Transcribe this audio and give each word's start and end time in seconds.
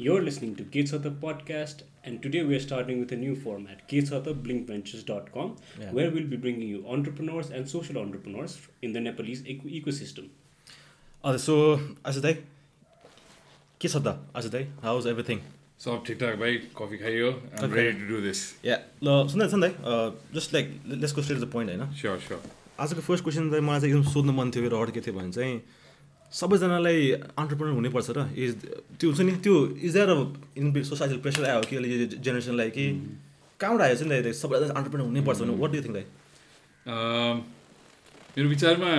You're 0.00 0.22
listening 0.22 0.52
to 0.56 0.64
Gates 0.64 0.92
of 0.92 1.02
the 1.02 1.10
podcast, 1.22 1.82
and 2.04 2.22
today 2.22 2.42
we're 2.42 2.60
starting 2.60 3.00
with 3.00 3.12
a 3.12 3.16
new 3.16 3.34
format, 3.36 3.80
Gates 3.88 4.10
of 4.18 4.22
the 4.28 4.34
blinkventures.com, 4.44 5.50
Yeah. 5.80 5.90
where 5.98 6.10
we'll 6.14 6.28
be 6.34 6.38
bringing 6.44 6.68
you 6.68 6.78
entrepreneurs 6.96 7.50
and 7.58 7.68
social 7.72 7.98
entrepreneurs 8.02 8.54
in 8.88 8.94
the 8.96 9.02
Nepalese 9.08 9.42
eco- 9.54 9.72
ecosystem. 9.80 10.28
हजुर 11.24 11.38
so 11.38 11.54
आज 12.10 12.18
दाइ 12.26 12.34
के 13.80 13.88
छ 13.88 13.96
त 14.06 14.14
आज 14.36 14.46
दाइ 14.52 14.64
how 14.84 14.98
is 15.00 15.06
everything 15.06 15.40
सब 15.84 16.02
ठिकठाक 16.06 16.38
भाइ 16.44 16.56
कफी 16.78 16.98
खाइयो 17.02 17.28
um 17.32 17.66
Okay. 17.66 17.74
Ready 17.76 17.92
to 18.00 18.06
do 18.14 18.20
this 18.28 18.40
yeah 18.68 18.76
ल 19.04 19.16
सुन्दा 19.32 19.48
सुन 19.54 19.60
दाइ 19.66 19.74
just 20.38 20.54
like 20.54 20.72
let's 20.94 21.14
go 21.18 21.22
straight 21.28 21.38
the 21.44 21.50
point 21.56 21.70
होइन 21.76 21.92
स्योर 22.00 22.18
स्योर 22.28 22.40
आजको 22.86 23.00
फर्स्ट 23.10 23.24
क्वेसन 23.24 23.50
चाहिँ 23.50 23.64
मलाई 23.68 23.80
चाहिँ 23.80 23.94
एकदम 23.94 24.10
सोध्नु 24.12 24.32
मन 24.40 24.50
थियो 24.56 24.68
र 24.76 24.80
अड्के 24.86 25.00
थियो 25.06 25.14
भने 25.20 25.32
चाहिँ 25.38 25.60
सबैजनालाई 26.32 26.98
अन्टरप्रेनर 27.34 27.74
हुनैपर्छ 27.74 28.08
र 28.16 28.20
इज 28.38 28.52
त्यो 28.98 29.06
हुन्छ 29.10 29.20
नि 29.28 29.32
त्यो 29.44 29.54
is 29.82 29.92
there 29.96 30.10
in 30.56 30.66
societal 30.84 31.18
pressure 31.24 31.44
आयो 31.46 31.62
कि 31.66 31.74
अहिले 31.76 31.88
यो 31.92 32.06
जेनेरेसनलाई 32.18 32.70
कि 32.70 32.84
कहाँबाट 33.60 33.82
आयो 33.86 33.94
चाहिँ 33.96 34.22
दाइ 34.22 34.32
सबैजना 34.34 34.74
अन्टरप्रेनर 34.78 35.06
हुनैपर्छ 35.10 35.38
भने 35.42 35.54
वाट 35.58 35.70
डु 35.72 35.80
थिङ्क 35.82 35.94
दाइ 35.96 36.06
मेरो 38.36 38.48
विचारमा 38.48 38.90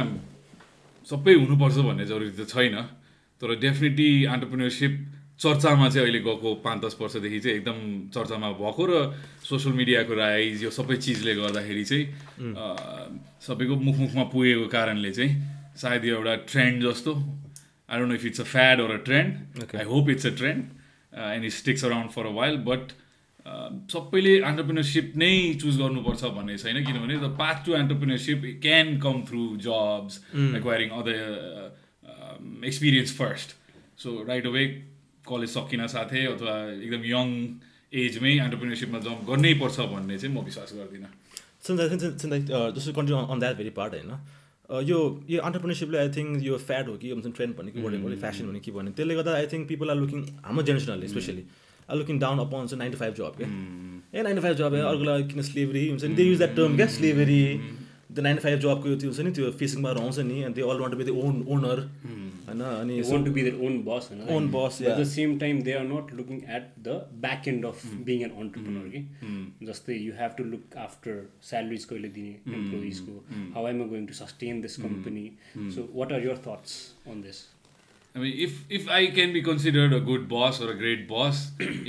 सबै 1.07 1.33
हुनुपर्छ 1.41 1.77
भन्ने 1.87 2.05
जरुरी 2.05 2.31
त 2.37 2.41
छैन 2.47 2.75
तर 3.41 3.49
डेफिनेटली 3.57 4.09
अन्टरप्रिनरसिप 4.27 4.93
चर्चामा 5.39 5.87
चाहिँ 5.89 6.03
अहिले 6.05 6.19
गएको 6.21 6.49
पाँच 6.61 6.77
दस 6.83 6.93
वर्षदेखि 7.01 7.39
चाहिँ 7.39 7.55
एकदम 7.57 7.77
चर्चामा 8.13 8.47
भएको 8.59 8.83
र 8.85 8.93
सोसियल 9.41 9.73
मिडियाको 9.79 10.13
राइज 10.13 10.63
यो 10.63 10.69
सबै 10.69 10.95
चिजले 11.01 11.33
गर्दाखेरि 11.39 11.83
चाहिँ 11.89 12.05
अ, 12.53 12.65
सबैको 13.41 13.75
मुखमुखमा 13.87 14.23
पुगेको 14.29 14.67
कारणले 14.69 15.11
चाहिँ 15.17 15.33
सायद 15.75 16.05
यो 16.05 16.15
एउटा 16.15 16.35
ट्रेन्ड 16.51 16.83
जस्तो। 16.83 17.11
I 17.89 17.99
don't 17.99 18.09
know 18.09 18.15
if 18.15 18.25
it's 18.25 18.41
a 18.41 18.43
fad 18.55 18.81
or 18.81 18.91
a 18.91 18.97
trend. 19.07 19.31
I 19.75 19.85
hope 19.85 20.09
it's 20.09 20.25
a 20.25 20.33
trend 20.41 20.61
and 21.13 21.45
it 21.45 21.53
sticks 21.53 21.85
around 21.85 22.09
for 22.11 22.25
a 22.25 22.33
while 22.41 22.57
but 22.67 22.91
सबैले 23.91 24.33
अन्टरप्रिनरसिप 24.47 25.13
नै 25.17 25.33
चुज 25.61 25.77
गर्नुपर्छ 25.77 26.23
भन्ने 26.33 26.57
छैन 26.57 26.83
किनभने 26.85 27.15
the 27.17 27.29
path 27.39 27.65
to 27.65 27.71
entrepreneurship 27.77 28.43
can 28.63 28.97
come 29.05 29.21
through 29.29 29.45
jobs 29.65 30.19
acquiring 30.57 30.89
other 30.97 31.17
experience 32.67 33.11
first 33.17 33.55
so 34.03 34.09
right 34.27 34.45
away 34.47 34.65
college 35.27 35.49
सकिन 35.49 35.87
साथै 35.93 36.21
अथवा 36.27 36.53
एकदम 36.75 37.03
यङ 37.09 37.27
एजमै 38.03 38.33
अन्टरप्रिनरसिपमा 38.39 38.99
जम्प 39.07 39.21
गर्नै 39.29 39.53
पर्छ 39.63 39.87
भन्ने 39.95 40.17
चाहिँ 40.17 40.33
म 40.35 40.37
विश्वास 40.45 40.69
गर्दिनँ। 40.75 41.11
जस्तो 42.77 42.93
continue 42.93 43.17
on 43.25 43.39
that 43.39 43.55
very 43.57 43.73
part 43.79 43.93
होइन 43.93 44.13
यो 44.71 44.97
यो 45.29 45.41
अन्टरप्रिनरसिपले 45.41 45.97
आई 45.97 46.09
थिङ्क 46.09 46.43
यो 46.43 46.57
फ्याड 46.59 46.87
हो 46.87 46.95
कि 46.97 47.09
हुन्छ 47.11 47.27
ट्रेन्ड 47.35 47.55
भन्ने 47.55 47.71
कि 47.71 47.81
वर्ड 47.81 48.19
फ्यासन 48.19 48.45
भन्ने 48.45 48.59
कि 48.59 48.71
भन्ने 48.71 48.91
त्यसले 48.91 49.15
गर्दा 49.15 49.35
I 49.35 49.47
think 49.53 49.67
people 49.67 49.89
are 49.89 49.97
looking 49.97 50.23
हाम्रो 50.43 50.63
जेनेरेसनहरूले 50.63 51.07
especially 51.07 51.43
are 51.89 51.97
looking 51.97 52.19
down 52.19 52.39
upon 52.39 52.67
चाहिँ 52.67 52.79
नाइन 52.79 52.91
टु 52.91 52.97
फाइभ 52.97 53.13
जब 53.15 53.35
क्या 53.37 53.47
a 53.47 54.23
nine 54.23 54.35
to 54.35 54.41
five 54.41 54.55
job 54.57 54.75
अर्कोलाई 54.83 55.23
किन 55.31 55.41
स्लेभरी 55.43 55.87
हुन्छ 55.89 56.03
नि 56.03 56.15
दे 56.15 56.23
युज 56.23 56.37
द्याट 56.37 56.55
टर्म 56.55 56.75
क्या 56.75 56.87
slavery 56.93 57.41
the 58.11 58.19
nine 58.21 58.35
to 58.35 58.43
five 58.43 58.59
जबको 58.59 58.95
त्यो 58.95 59.09
हुन्छ 59.09 59.27
नि 59.27 59.31
त्यो 59.39 59.51
फेसिङमा 59.59 59.91
रहन्छ 59.99 60.27
नि 60.29 60.43
अनि 60.43 60.53
त्यो 60.53 60.69
all 60.69 60.79
want 60.79 60.95
be 60.95 61.03
the 61.03 61.17
own 61.23 61.43
owner 61.49 61.83
होइन 62.51 62.61
अनि 62.79 62.97
They 63.01 63.11
want 63.11 63.27
to 63.29 63.33
be 63.37 63.43
their 63.47 63.59
own 63.67 63.77
boss. 63.87 64.09
You 64.11 64.17
know? 64.19 64.27
Own 64.35 64.43
and 64.43 64.51
boss, 64.55 64.79
But 64.79 64.87
at 64.87 64.91
yeah. 64.91 64.99
the 65.03 65.09
same 65.13 65.33
time, 65.43 65.61
they 65.67 65.75
are 65.79 65.85
not 65.91 66.11
looking 66.19 66.41
at 66.57 66.67
the 66.89 66.95
back 67.25 67.47
end 67.53 67.65
of 67.71 67.85
being 68.09 68.23
an 68.27 68.35
entrepreneur. 68.43 68.85
Okay? 68.91 69.03
जस्तै 69.71 69.97
you 70.01 70.13
have 70.19 70.35
to 70.41 70.45
look 70.51 70.77
after 70.85 71.15
salaries 71.51 71.85
कहिले 71.93 72.13
दिने 72.19 72.55
employees 72.61 73.01
को. 73.07 73.17
How 73.57 73.65
am 73.73 73.81
I 73.87 73.89
going 73.95 74.07
to 74.13 74.19
sustain 74.21 74.61
this 74.67 74.77
company? 74.85 75.25
So 75.77 75.87
what 76.01 76.15
are 76.17 76.21
your 76.29 76.37
thoughts 76.47 76.77
on 77.15 77.21
this? 77.27 77.41
I 78.15 78.19
mean, 78.23 78.39
if 78.45 78.55
if 78.79 78.89
I 79.01 79.03
can 79.19 79.33
be 79.39 79.41
considered 79.51 79.93
a 79.97 80.01
good 80.07 80.27
boss 80.31 80.57
or 80.63 80.71
a 80.71 80.77
great 80.79 81.07
boss, 81.11 81.43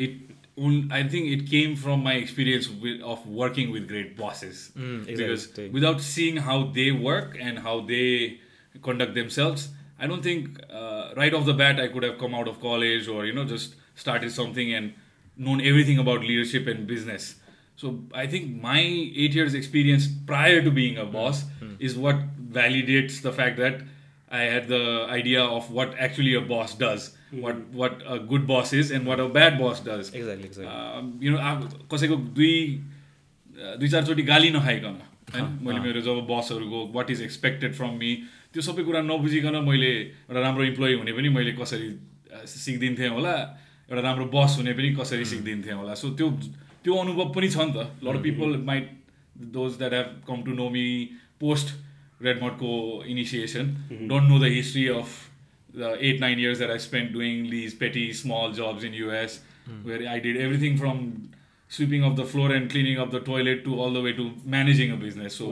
it 0.07 0.21
on- 0.67 0.93
I 0.97 1.03
think 1.15 1.31
it 1.37 1.43
came 1.53 1.75
from 1.85 2.03
my 2.07 2.13
experience 2.23 2.67
with, 2.85 3.01
of 3.13 3.23
working 3.43 3.71
with 3.77 3.89
great 3.93 4.11
bosses. 4.19 4.61
exactly. 4.77 5.15
Because 5.17 5.47
without 5.79 6.01
seeing 6.09 6.37
how 6.49 6.57
they 6.79 6.91
work 7.07 7.37
and 7.49 7.59
how 7.69 7.75
they 7.93 8.09
conduct 8.89 9.15
themselves, 9.21 9.65
I 10.03 10.09
don't 10.09 10.23
think 10.23 10.59
uh, 10.69 11.15
right 11.17 11.33
off 11.33 11.47
the 11.47 11.55
bat 11.55 11.81
I 11.81 11.87
could 11.89 12.03
have 12.03 12.19
come 12.19 12.35
out 12.35 12.49
of 12.49 12.61
college 12.61 13.09
or 13.09 13.25
you 13.25 13.33
know 13.33 13.45
just 13.45 13.77
started 13.95 14.33
something 14.33 14.75
and 14.75 14.95
known 15.37 15.61
everything 15.61 15.99
about 15.99 16.21
leadership 16.31 16.67
and 16.67 16.87
business. 16.87 17.37
So 17.77 18.01
I 18.13 18.27
think 18.27 18.61
my 18.63 18.81
eight 18.81 19.35
years 19.35 19.55
experience 19.55 20.09
prior 20.33 20.61
to 20.63 20.71
being 20.71 20.99
a 20.99 21.05
boss 21.05 21.45
mm-hmm. 21.45 21.75
is 21.79 21.97
what 21.97 22.17
validates 22.59 23.23
the 23.23 23.33
fact 23.33 23.57
that 23.59 23.83
I 24.31 24.43
had 24.43 24.69
the 24.69 25.07
idea 25.09 25.43
of 25.43 25.71
what 25.71 25.95
actually 25.99 26.35
a 26.35 26.41
boss 26.41 26.75
does, 26.75 27.09
mm-hmm. 27.11 27.43
what 27.43 27.63
what 27.83 28.03
a 28.17 28.19
good 28.19 28.47
boss 28.47 28.73
is, 28.73 28.91
and 28.91 29.07
what 29.07 29.21
a 29.21 29.29
bad 29.29 29.59
boss 29.59 29.81
does. 29.81 30.13
Exactly, 30.13 30.47
exactly. 30.47 30.75
Um, 30.75 31.17
you 31.21 31.33
know, 31.33 31.39
कसैको 31.95 32.17
दुई 32.43 32.55
दुई 33.57 33.89
चारचोटि 33.89 34.23
गाली 34.35 34.51
नखाइकन 34.51 35.01
होइन 35.35 35.59
मैले 35.67 35.81
मेरो 35.81 36.01
job 36.07 36.27
बसहरूको 36.31 36.87
what 36.95 37.11
is 37.11 37.23
expected 37.23 37.75
from 37.75 37.99
me 38.05 38.15
त्यो 38.55 38.63
सबै 38.69 38.83
कुरा 38.89 39.01
नबुझिकन 39.11 39.57
मैले 39.69 39.91
एउटा 40.29 40.41
राम्रो 40.47 40.65
इम्प्लोइ 40.73 40.95
हुने 41.01 41.13
पनि 41.19 41.29
मैले 41.37 41.53
कसरी 41.61 41.89
अ, 42.33 42.45
सिक्दिन्थेँ 42.47 43.09
होला 43.17 43.35
एउटा 43.91 44.03
राम्रो 44.09 44.25
बस 44.35 44.57
हुने 44.59 44.73
पनि 44.79 44.91
कसरी 45.01 45.25
सिक्दिन्थेँ 45.35 45.75
होला 45.81 45.95
सो 46.03 46.11
त्यो 46.21 46.29
त्यो 46.85 46.95
अनुभव 47.05 47.33
पनि 47.37 47.49
छ 47.55 47.57
नि 47.69 47.73
त 47.77 48.05
lot 48.05 48.23
people 48.23 48.57
might 48.71 48.91
those 49.57 49.79
that 49.79 49.93
have 49.99 50.09
come 50.29 50.43
to 50.47 50.53
know 50.61 50.69
me 50.77 50.85
post 51.41 51.75
रेडमटको 52.21 52.73
initiation 53.13 53.67
don't 54.09 54.29
know 54.33 54.39
the 54.47 54.53
history 54.61 54.87
of 55.01 55.21
the 55.75 55.91
eight 56.07 56.19
nine 56.23 56.41
years 56.41 56.59
that 56.63 56.71
I 56.73 56.75
spent 56.85 57.13
doing 57.13 57.45
these 57.51 57.75
petty 57.83 58.01
small 58.17 58.51
jobs 58.57 58.83
in 58.89 58.97
US, 59.05 59.37
where 59.85 60.01
I 60.15 60.17
did 60.25 60.37
everything 60.47 60.75
from 60.81 60.99
sweeping 61.71 62.03
of 62.09 62.19
the 62.19 62.27
floor 62.33 62.49
and 62.57 62.69
cleaning 62.75 62.99
up 63.05 63.15
the 63.15 63.21
toilet 63.29 63.63
to 63.69 63.77
all 63.85 63.97
the 63.99 64.03
way 64.07 64.13
to 64.19 64.27
managing 64.57 64.93
a 64.97 64.99
business. 65.05 65.39
So 65.41 65.49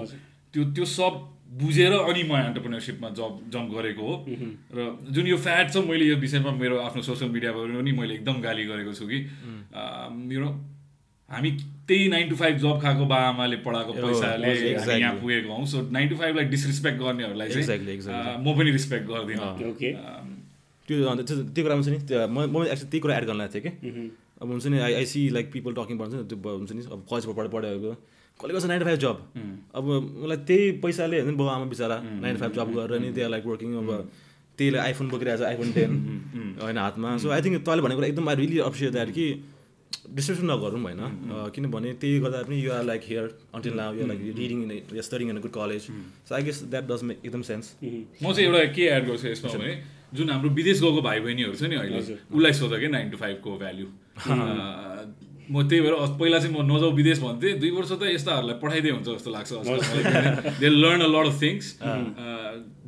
त्यो 0.55 0.65
त्यो 0.79 0.85
सब 0.97 1.17
बुझेर 1.61 1.93
अनि 1.93 2.23
म 2.23 2.33
एन्टरप्रिनरसिपमा 2.41 3.09
जब 3.21 3.33
jump 3.53 3.69
गरेको 3.77 4.03
हो। 4.09 4.15
र 4.77 4.79
जुन 5.13 5.27
यो 5.27 5.37
फ्याट 5.47 5.67
छ 5.73 5.85
मैले 5.87 6.05
यो 6.11 6.17
विषयमा 6.25 6.51
मेरो 6.59 6.77
आफ्नो 6.89 7.03
सोसियल 7.03 7.31
मिडियाबाट 7.31 7.79
पनि 7.79 7.93
मैले 8.01 8.15
एकदम 8.15 8.41
गाली 8.41 8.65
गरेको 8.73 8.93
छु 8.99 9.07
कि 9.07 9.19
यु 10.35 10.41
नो 10.41 10.51
हामी 11.31 11.51
त्यही 11.87 12.09
नाइन 12.11 12.29
टु 12.29 12.37
फाइभ 12.37 12.57
जब 12.59 12.81
खाएको 12.83 13.05
बा 13.07 13.19
आमाले 13.29 13.57
पढाएको 13.67 13.93
Oh, 13.93 14.03
पैसाले 14.03 14.51
हामी. 14.51 15.01
यहाँ 15.01 15.15
पुगेको 15.21 15.53
हौँ। 15.55 15.67
सो 15.67 15.79
नाइन 15.95 16.09
टु 16.09 16.17
फाइभलाई 16.17 16.45
डिसरेस्पेक्ट 16.55 16.99
गर्नेहरूलाई 16.99 17.49
चाहिँ 17.49 18.39
म 18.43 18.57
पनि 18.59 18.71
रिस्पेक्ट 18.71 19.07
गर्दिनँ। 19.11 19.47
Okay. 19.71 19.93
त्यो 20.89 21.07
अन्त 21.07 21.21
त्यो 21.23 21.37
त्यो 21.55 21.63
कुरामा 21.65 21.83
चाहिँ 21.87 21.99
नि 21.99 22.27
म 22.35 22.51
म 22.51 22.67
एक्चुली 22.67 22.91
त्यही 22.91 23.01
कुरा 23.01 23.15
एड 23.17 23.25
गर्न 23.31 23.39
लागेको 23.39 23.55
थिएँ 23.55 23.63
कि। 23.63 24.11
अब 24.43 24.47
हुन्छ 24.51 24.67
नि 24.67 24.79
I 24.87 24.93
I 24.95 25.07
see 25.07 25.21
like 25.37 25.47
people 25.53 25.73
talking 25.79 25.97
भन्छ 26.03 26.13
नि 26.15 26.25
त्यो 26.31 26.39
हुन्छ 26.59 26.71
नि 26.73 26.83
अब 26.91 27.01
कलेजबाट 27.11 27.37
पढ 27.37 27.47
पढेको 27.55 27.93
कसले 28.41 28.53
गर्छ 28.55 28.67
नाइन 28.73 28.85
फाइभ 28.85 28.99
जब 28.99 29.17
अब 29.79 29.85
मलाई 30.25 30.37
त्यही 30.49 30.71
पैसाले 30.83 31.21
हुन्छ 31.21 31.31
नि 31.31 31.37
बाउ 31.37 31.49
आमा 31.55 31.65
बिचरा 31.73 31.97
नाइन 32.25 32.37
फाइभ 32.43 32.53
जब 32.59 32.75
गरेर 32.77 33.01
नि 33.01 33.13
त्यहाँ 33.13 33.31
लाइक 33.31 33.47
वर्किङ 33.47 33.75
अब 33.83 33.89
त्यहीले 34.59 34.79
आइफोन 34.81 35.09
बोकिरहेको 35.09 35.43
छ 35.43 35.49
आइफोन 35.49 35.73
टेन 35.73 35.93
होइन 36.63 36.79
हातमा। 36.79 37.17
सो 37.19 37.31
आई 37.31 37.41
थिङ्क 37.45 37.65
तैँले 37.67 37.83
भनेको 37.83 37.99
कुरा 38.01 38.09
एकदम 38.09 38.29
आई 38.29 38.37
रियली 38.41 38.59
अप्रिसिएट 38.65 38.93
द्याट 38.93 39.11
कि 39.19 39.27
डिस्ट्रिब्युसन 40.17 40.51
नगरौँ 40.51 40.81
होइन 40.83 41.01
किनभने 41.55 41.93
त्यही 42.03 42.19
गर्दा 42.25 42.43
पनि 42.49 42.57
you're 42.65 42.85
like 42.85 43.03
here 43.05 43.25
until 43.55 43.75
now 43.81 43.95
you're 43.95 44.09
like 44.09 44.21
reading 44.41 44.59
in 44.65 45.01
studying 45.09 45.31
in 45.31 45.41
good 45.47 45.55
college 45.57 45.89
so 46.29 46.35
I 46.35 46.43
guess 46.43 46.63
that 46.67 46.85
does 46.91 47.03
make 47.09 47.25
एकदम 47.25 47.43
सेन्स 47.51 47.73
म 47.83 48.33
चाहिँ 48.33 48.47
एउटा 48.49 48.65
के 48.77 48.85
एड 48.97 49.09
गर्छु 49.09 49.29
यसमा 49.29 49.53
भने 49.57 49.75
जुन 50.15 50.31
हाम्रो 50.31 50.51
विदेश 50.61 50.81
गएको 50.83 51.03
भाइ 51.03 51.21
बहिनीहरू 51.27 51.55
छ 51.55 51.73
नि 51.73 51.77
अहिले 51.77 51.99
उसलाई 51.99 52.53
सोध 52.61 52.79
कि 52.81 52.89
नाइन 52.97 53.11
टु 53.11 53.17
फाइभको 53.25 53.59
भ्याल्यु 53.59 53.87
म 55.51 55.67
त्यही 55.69 55.81
भएर 55.83 55.95
पहिला 56.21 56.39
चाहिँ 56.39 56.55
म 56.55 56.63
नजाउ 56.71 56.91
विदेश 57.01 57.19
भन्थेँ 57.23 57.53
दुई 57.63 57.71
वर्ष 57.79 57.91
त 57.93 58.03
यस्ताहरूलाई 58.15 58.57
पठाइदिए 58.63 58.93
हुन्छ 58.93 59.09
जस्तो 59.09 59.31
लाग्छ 59.37 59.51
they 60.61 60.69
learn 60.69 61.01
a 61.01 61.11
lot 61.17 61.27
of 61.33 61.43
things 61.43 61.67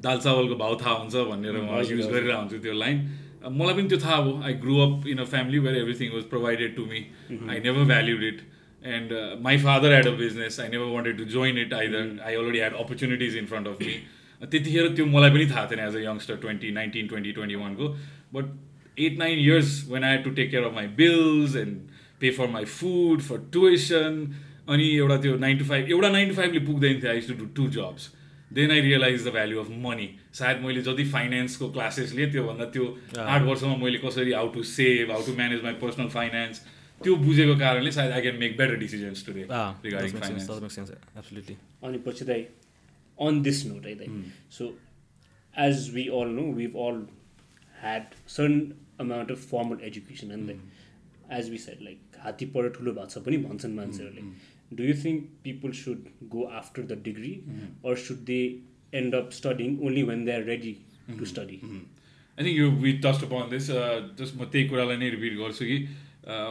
दाल 0.06 0.18
चावलको 0.26 0.54
भाउ 0.62 0.76
थाहा 0.82 0.94
हुन्छ 1.02 1.14
भनेर 1.32 1.56
म 1.58 1.82
युज 1.90 2.06
गरिरहेको 2.14 2.38
हुन्छु 2.38 2.58
त्यो 2.64 2.74
लाइन 2.84 2.96
मलाई 3.58 3.74
पनि 3.74 3.88
त्यो 3.90 3.98
थाहा 4.06 4.16
हो। 4.16 4.32
I 4.46 4.52
grow 4.64 4.74
up 4.86 5.06
in 5.12 5.18
a 5.18 5.24
family 5.34 5.58
where 5.66 5.76
everything 5.82 6.10
was 6.14 6.24
provided 6.32 6.74
to 6.76 6.82
me 6.90 7.00
I 7.50 7.58
never 7.66 7.84
valued 7.92 8.24
it 8.24 8.40
and 8.82 9.12
my 9.46 9.58
father 9.64 9.92
had 9.92 10.06
a 10.06 10.16
business 10.18 10.60
I 10.60 10.68
never 10.74 10.92
wanted 10.94 11.18
to 11.18 11.24
join 11.36 11.58
it 11.66 11.72
either 11.74 12.04
I 12.26 12.34
already 12.42 12.58
had 12.58 12.74
opportunities 12.84 13.36
in 13.36 13.46
front 13.52 13.68
of 13.68 13.80
me 13.86 13.96
त्यतिखेर 14.42 14.88
त्यो 14.98 15.06
मलाई 15.06 15.30
पनि 15.30 15.46
थाहा 15.50 15.64
थिएन 15.70 15.82
as 15.86 15.96
a 15.96 16.04
youngster 16.04 16.36
twenty 16.44 16.70
nineteen 16.78 17.08
twenty 17.14 17.32
twenty 17.32 17.56
वानको 17.64 17.88
but 18.34 19.00
eight 19.06 19.18
nine 19.18 19.38
years 19.38 19.74
when 19.90 20.04
I 20.04 20.16
had 20.16 20.24
to 20.24 20.30
take 20.38 20.50
care 20.50 20.64
of 20.64 20.74
my 20.74 20.86
bills 21.02 21.56
and 21.56 21.91
pay 22.22 22.30
for 22.38 22.48
my 22.56 22.64
food 22.72 23.20
for 23.28 23.38
tuition 23.52 24.18
अनि 24.68 24.88
एउटा 24.96 25.16
त्यो 25.22 25.36
नाइन 25.44 25.58
टु 25.58 25.64
फाइभ 25.70 25.90
एउटा 25.90 26.10
नाइन 26.16 26.28
टु 26.28 26.34
फाइभले 26.34 26.60
पुग्दैन 26.66 27.00
थियो 27.02 27.10
I 27.12 27.20
to 27.30 27.34
do 27.38 27.46
two 27.56 27.68
jobs 27.78 28.10
then 28.58 28.70
I 28.70 28.80
realize 28.86 29.26
the 29.26 29.32
value 29.32 29.60
of 29.60 29.68
money 29.86 30.08
सायद 30.40 30.60
मैले 30.64 30.82
जति 30.88 31.04
फाइनेन्सको 31.10 31.70
क्लासेस 31.72 32.14
लिएँ 32.14 32.30
त्योभन्दा 32.32 32.64
त्यो 32.76 32.86
आठ 33.26 33.42
वर्षमा 33.42 33.76
मैले 33.84 33.98
कसरी 34.06 34.32
how 34.32 34.48
to 34.54 34.62
save 34.70 35.10
how 35.10 35.26
to 35.26 35.36
manage 35.36 35.62
my 35.64 35.78
personal 35.84 36.08
finance 36.16 36.64
त्यो 37.04 37.16
बुझेको 37.26 37.58
कारणले 37.60 37.92
सायद 37.92 38.12
I 38.12 38.22
can 38.22 38.36
make 38.42 38.56
better 38.58 38.76
decisions 38.82 39.26
today 39.26 39.46
regarding 39.50 40.20
finance 40.20 41.54
अनि 41.82 41.98
पछि 42.08 42.24
दाइ 42.32 42.44
on 43.18 43.42
this 43.42 43.64
note 43.64 43.86
I 43.86 43.94
think 43.94 44.12
so 44.50 44.72
as 45.54 45.90
we 45.92 46.08
all 46.10 46.26
know 46.26 46.44
we've 46.60 46.74
all 46.74 47.02
had 47.74 48.14
certain 48.26 48.78
amount 48.98 49.30
of 49.30 49.38
formal 49.38 49.78
education 49.82 50.30
and 50.30 50.48
then 50.48 50.62
as 51.38 51.52
we 51.54 51.62
said 51.66 51.84
like 51.90 52.18
हात्ती 52.24 52.46
पढेर 52.56 52.70
ठुलो 52.78 52.92
भएको 52.98 53.12
छ 53.12 53.24
पनि 53.28 53.36
भन्छन् 53.44 53.74
मान्छेहरूले 53.76 54.26
do 54.74 54.84
you 54.84 54.94
think 54.94 55.24
people 55.42 55.72
should 55.72 56.06
go 56.30 56.50
after 56.50 56.82
the 56.82 56.96
degree? 56.96 57.42
Or 57.82 57.96
should 57.96 58.24
they 58.26 58.60
end 58.92 59.14
up 59.14 59.32
studying 59.32 59.78
only 59.82 60.04
when 60.04 60.24
they 60.24 60.34
are 60.34 60.44
ready 60.44 60.76
to 61.18 61.26
study? 61.34 61.60
I 62.38 62.44
think 62.44 62.58
यो 62.58 62.70
we 62.82 62.92
trust 63.04 63.24
upon 63.24 63.50
this 63.50 63.66
just 64.18 64.36
म 64.36 64.44
त्यही 64.52 64.68
कुरालाई 64.68 64.96
नै 64.96 65.08
रिपिट 65.14 65.34
गर्छु 65.38 65.64
कि 65.70 65.78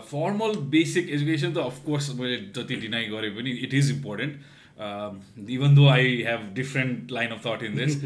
फर्मल 0.10 0.56
बेसिक 0.74 1.10
एजुकेसन 1.10 1.54
त 1.54 1.64
of course 1.72 2.10
मैले 2.20 2.38
जति 2.58 2.76
डिनाइ 2.84 3.08
गरेँ 3.14 3.32
पनि 3.38 3.52
it 3.68 3.74
is 3.80 3.90
important 3.92 5.50
even 5.56 5.76
though 5.76 5.88
I 5.96 6.22
have 6.28 6.46
different 6.60 7.12
line 7.18 7.34
of 7.38 7.48
thought 7.48 7.64
in 7.70 7.76
this 7.78 7.98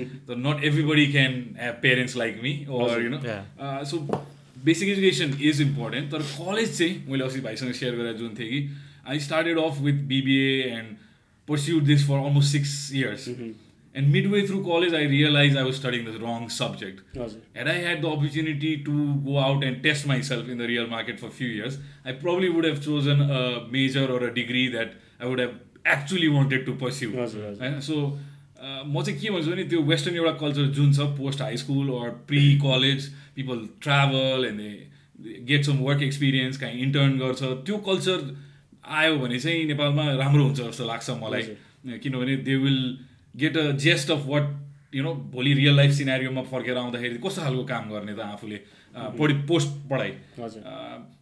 not 0.45 0.63
everybody 0.71 1.05
can 1.17 1.35
have 1.59 1.81
parents 1.87 2.17
like 2.23 2.39
me 2.43 2.55
or 2.79 3.03
you 3.03 3.09
know 3.15 3.21
so 3.91 4.01
basic 4.65 4.89
education 4.89 5.37
is 5.41 5.61
important 5.61 6.11
तर 6.11 6.21
college 6.37 6.77
चाहिँ 6.77 7.03
मैले 7.09 7.23
अस्ति 7.25 7.39
भाइसँग 7.41 7.71
share 7.81 7.95
गरेर 7.95 8.17
जुन 8.17 8.35
थिएँ 8.39 8.49
कि 8.49 8.69
I 9.07 9.19
started 9.27 9.59
off 9.59 9.81
with 9.81 10.01
BBA 10.13 10.63
and 10.71 10.95
pursued 11.47 11.83
this 11.85 12.07
for 12.07 12.17
almost 12.17 12.51
six 12.51 12.73
years 12.93 13.29
And 13.95 14.11
midway 14.11 14.45
through 14.45 14.61
college, 14.63 14.93
I 14.93 15.03
realized 15.03 15.57
I 15.57 15.63
was 15.63 15.77
studying 15.77 16.03
the 16.05 16.17
wrong 16.19 16.49
subject. 16.49 16.97
हजुर 17.17 17.41
Had 17.55 17.67
I 17.67 17.75
had 17.75 18.01
the 18.01 18.09
opportunity 18.09 18.71
to 18.87 18.95
go 19.27 19.37
out 19.39 19.63
and 19.63 19.81
test 19.83 20.07
myself 20.07 20.49
in 20.49 20.57
the 20.57 20.67
real 20.67 20.87
market 20.87 21.21
for 21.21 21.27
a 21.27 21.35
few 21.37 21.47
years, 21.47 21.77
I 22.03 22.15
probably 22.23 22.49
would 22.49 22.65
have 22.65 22.81
chosen 22.87 23.21
a 23.21 23.43
major 23.77 24.03
or 24.15 24.19
a 24.27 24.33
degree 24.39 24.65
that 24.73 24.97
I 25.19 25.31
would 25.31 25.39
have 25.39 25.55
actually 25.93 26.31
wanted 26.33 26.65
to 26.65 26.75
pursue. 26.83 27.11
हजुर 27.13 27.45
हजुर 27.45 27.63
होइन 27.63 27.79
so 27.87 28.01
म 28.65 29.01
चाहिँ 29.03 29.19
के 29.19 29.29
भन्छु 29.29 29.51
भने 29.51 29.63
त्यो 29.69 29.81
western 29.83 30.15
एउटा 30.15 30.31
कल्चर 30.41 30.65
जुन 30.75 30.91
छ 30.93 30.99
post 31.17 31.41
high 31.41 31.57
school 31.57 31.89
or 31.95 32.09
pre 32.27 32.43
college 32.63 33.07
people 33.35 33.59
travel 33.81 34.45
and 34.45 34.59
they 34.59 35.37
get 35.49 35.63
some 35.65 35.77
work 35.85 36.01
experience 36.03 36.57
काहीँ 36.57 36.81
इन्टर्न 36.83 37.17
गर्छ। 37.19 37.41
त्यो 37.65 37.77
कल्चर 37.87 38.19
आयो 38.99 39.17
भने 39.17 39.39
चाहिँ 39.39 39.65
नेपालमा 39.65 40.05
राम्रो 40.15 40.43
हुन्छ 40.43 40.59
जस्तो 40.61 40.85
लाग्छ 40.85 41.09
मलाई। 41.21 41.43
किनभने 42.03 42.35
they 42.47 42.55
will 42.63 42.79
get 43.35 43.57
a 43.57 43.71
gist 43.85 44.11
of 44.11 44.25
what 44.27 44.95
you 44.95 45.03
know 45.03 45.13
भोलि 45.33 45.53
रियल 45.53 45.75
लाइफ 45.75 45.91
सिनारीमा 45.93 46.41
फर्केर 46.51 46.77
आउँदाखेरि 46.77 47.17
कस्तो 47.25 47.41
खालको 47.41 47.63
काम 47.65 47.89
गर्ने 47.91 48.13
त 48.15 48.19
आफूले। 48.33 48.59
पढि 48.95 49.33
पोस्ट 49.47 49.69
पढाइ। 49.89 50.11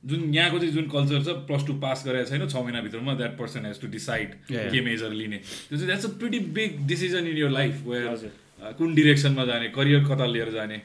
जुन 0.05 0.33
यहाँको 0.33 0.59
चाहिँ 0.59 0.73
जुन 0.73 0.87
कल्चर 0.89 1.23
छ 1.23 1.35
प्लस 1.47 1.65
टू 1.67 1.73
पास 1.83 2.03
गरेको 2.07 2.29
छैन 2.29 2.47
छ 2.47 2.55
महिनाभित्रमा 2.57 3.13
that 3.15 3.37
person 3.37 3.65
has 3.65 3.81
to 3.81 3.87
decide. 3.89 4.35
के 4.49 4.81
मेजर 4.81 5.11
लिने। 5.13 5.37
त्यो 5.37 5.77
चाहिँ 5.77 5.87
that's 5.87 6.05
a 6.05 6.09
pretty 6.19 6.39
big 6.57 6.85
decision 6.87 7.27
in 7.27 7.37
your 7.37 7.49
life 7.51 7.81
where. 7.87 8.75
कुन 8.77 8.93
डिरेक्सनमा 8.95 9.45
जाने 9.45 9.67
करियर 9.69 10.03
कता 10.05 10.25
लिएर 10.25 10.51
जाने। 10.51 10.81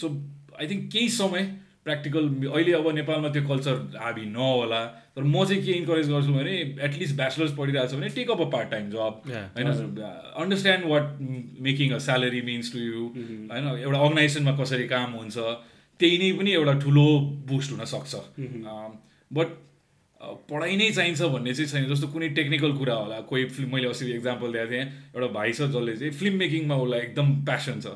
सो 0.00 0.08
आई 0.60 0.68
थिङ्क 0.68 0.92
केही 0.92 1.08
समय 1.16 1.42
प्र्याक्टिकल 1.84 2.28
अहिले 2.52 2.72
अब 2.72 2.86
नेपालमा 2.94 3.28
त्यो 3.32 3.42
कल्चर 3.48 3.74
हाबी 4.00 4.24
नहोला 4.28 4.84
तर 5.16 5.22
म 5.24 5.44
चाहिँ 5.44 5.62
के 5.64 5.72
इन्करेज 5.72 6.08
गर्छु 6.10 6.32
भने 6.32 6.52
एटलिस्ट 6.84 7.16
ब्याचलर्स 7.16 7.52
पढिरहेको 7.56 7.88
छ 7.88 7.94
भने 7.94 8.08
take 8.16 8.30
up 8.30 8.40
a 8.40 8.48
part 8.52 8.70
time 8.70 8.90
job. 8.90 9.22
होइन? 9.56 9.66
Understand 10.36 10.84
what 10.90 11.04
making 11.68 11.92
a 11.92 11.98
salary 12.06 12.42
means 12.50 12.72
to 12.72 12.78
you 12.78 13.02
होइन? 13.16 13.64
एउटा 13.78 13.98
अर्गनाइजेसनमा 13.98 14.56
कसरी 14.60 14.86
काम 14.88 15.12
हुन्छ। 15.22 15.36
त्यही 16.00 16.18
नै 16.18 16.32
पनि 16.38 16.50
एउटा 16.52 16.74
ठुलो 16.84 17.06
बुस्ट 17.48 17.72
हुनसक्छ। 17.72 18.12
बट 19.30 19.48
पढाइ 20.50 20.76
नै 20.76 20.90
चाहिन्छ 20.92 21.22
भन्ने 21.32 21.52
चाहिँ 21.54 21.70
छैन। 21.70 21.84
जस्तो 21.88 22.06
कुनै 22.12 22.28
टेक्निकल 22.36 22.72
कुरा 22.78 22.94
होला 22.94 23.18
कोही 23.28 23.44
फिल्म 23.56 23.74
मैले 23.74 23.88
अस्ति 23.88 24.10
एक्जाम्पल 24.12 24.52
दिएको 24.52 24.70
थिएँ 24.70 24.86
एउटा 25.14 25.26
भाइ 25.34 25.52
छ 25.52 25.68
जसले 25.74 25.96
चाहिँ 25.96 26.12
फिल्म 26.20 26.36
मेकिङमा 26.38 26.76
उसलाई 26.84 27.00
एकदम 27.00 27.28
प्यासन 27.44 27.76
छ। 27.80 27.86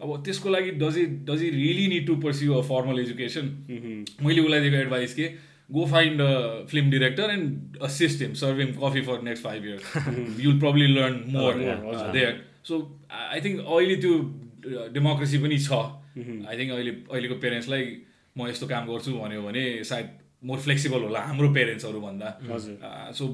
अब 0.00 0.22
त्यसको 0.24 0.48
लागि 0.50 0.70
does 0.82 0.96
it 0.98 1.12
does 1.26 1.42
it 1.42 1.54
really 1.54 1.86
need 1.88 2.06
to 2.06 2.16
pursue 2.22 2.54
a 2.54 2.62
formal 2.70 3.00
education 3.00 3.44
मैले 4.22 4.40
उसलाई 4.40 4.60
दिएको 4.60 4.76
एडभाइस 4.76 5.14
के 5.14 5.28
go 5.72 5.84
find 5.92 6.20
a 6.22 6.32
film 6.70 6.90
director 6.90 7.30
and 7.30 7.78
assist 7.82 8.22
him 8.22 8.32
serve 8.40 8.58
him 8.60 8.72
coffee 8.80 9.00
for 9.06 9.22
next 9.28 9.44
five 9.44 9.64
years 9.66 10.40
you'll 10.40 10.58
probably 10.60 10.86
learn 10.94 11.22
more. 11.36 11.54
There 12.16 12.32
so 12.68 12.80
I 13.12 13.40
think 13.44 13.60
अहिले 13.60 13.96
त्यो 14.02 14.14
democracy 14.94 15.38
पनि 15.44 15.58
छ। 15.58 15.70
I 16.16 16.58
think 16.58 16.70
अहिले 16.76 16.92
अहिलेको 17.12 17.36
पेरेन्ट्सलाई 17.44 17.84
म 18.36 18.48
यस्तो 18.48 18.66
काम 18.68 18.86
गर्छु 18.92 19.12
भन्यो 19.18 19.42
भने 19.42 19.64
सायद 19.90 20.08
मोर 20.44 20.58
फ्लेक्सिबल 20.66 21.00
होला 21.08 21.20
हाम्रो 21.28 21.48
पेरेन्ट्सहरू 21.58 22.00
भन्दा 22.00 22.28
हजुर 22.52 23.12
सो 23.20 23.28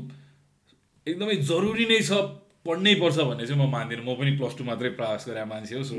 एकदमै 1.06 1.37
जरुरी 1.52 1.87
नै 1.93 2.00
छ 2.08 2.19
पढ्नै 2.67 2.94
पर्छ 2.99 3.17
भन्ने 3.29 3.46
चाहिँ 3.46 3.61
म 3.61 3.70
मान्दिनँ। 3.70 4.05
म 4.05 4.14
पनि 4.19 4.37
प्लस 4.38 4.58
टू 4.58 4.64
मात्रै 4.64 4.90
प्रयास 4.99 5.29
गरेर 5.29 5.44
मान्छे 5.52 5.75
हो 5.76 5.82
so 5.84 5.96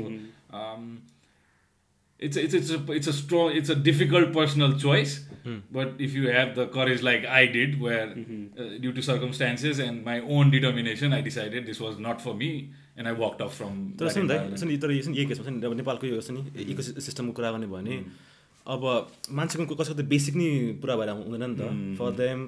it's 2.20 2.36
it's 2.38 2.54
it's 2.54 2.70
it's 2.90 3.08
a 3.08 3.12
strong 3.12 3.56
it's 3.58 3.70
a 3.70 3.74
difficult 3.82 4.32
personal 4.34 4.72
choice 4.78 5.16
but 5.46 6.00
if 6.00 6.14
you 6.16 6.22
have 6.28 6.54
the 6.58 6.66
courage 6.74 7.02
like 7.02 7.26
I 7.38 7.46
did 7.56 7.74
where 7.82 8.14
due 8.80 8.92
to 8.92 9.02
circumstances 9.02 9.80
and 9.80 10.04
my 10.06 10.20
own 10.36 10.50
determination 10.50 11.12
I 11.12 11.22
decided 11.22 11.66
this 11.66 11.80
was 11.80 11.96
not 12.00 12.20
for 12.20 12.34
me 12.42 12.50
and 12.98 13.06
I 13.08 13.14
work 13.14 13.42
off 13.42 13.56
from 13.56 13.74
तर 13.98 14.08
सुन 14.10 14.28
सुन 14.56 14.76
तर 14.76 14.90
यो 14.90 15.02
यही 15.10 15.26
केसमा 15.26 15.44
छ 15.44 15.48
नि 15.48 15.66
अब 15.66 15.74
नेपालको 15.76 16.06
यो 16.06 16.20
छ 16.20 16.30
नि 16.30 16.40
इको 16.72 16.82
सिस्टमको 16.82 17.32
कुरा 17.32 17.50
गर्ने 17.52 17.66
भयो 17.66 17.76
भने 17.76 17.96
अब 18.66 18.82
मान्छेको 19.38 19.74
कसैको 19.74 19.98
त 20.00 20.04
बेसिक 20.08 20.34
नि 20.34 20.48
पुरा 20.80 20.94
भएर 20.96 21.10
हुँदैन 21.10 21.44
नि 21.50 21.56
त। 21.56 21.98
फर 21.98 22.10
देम 22.20 22.38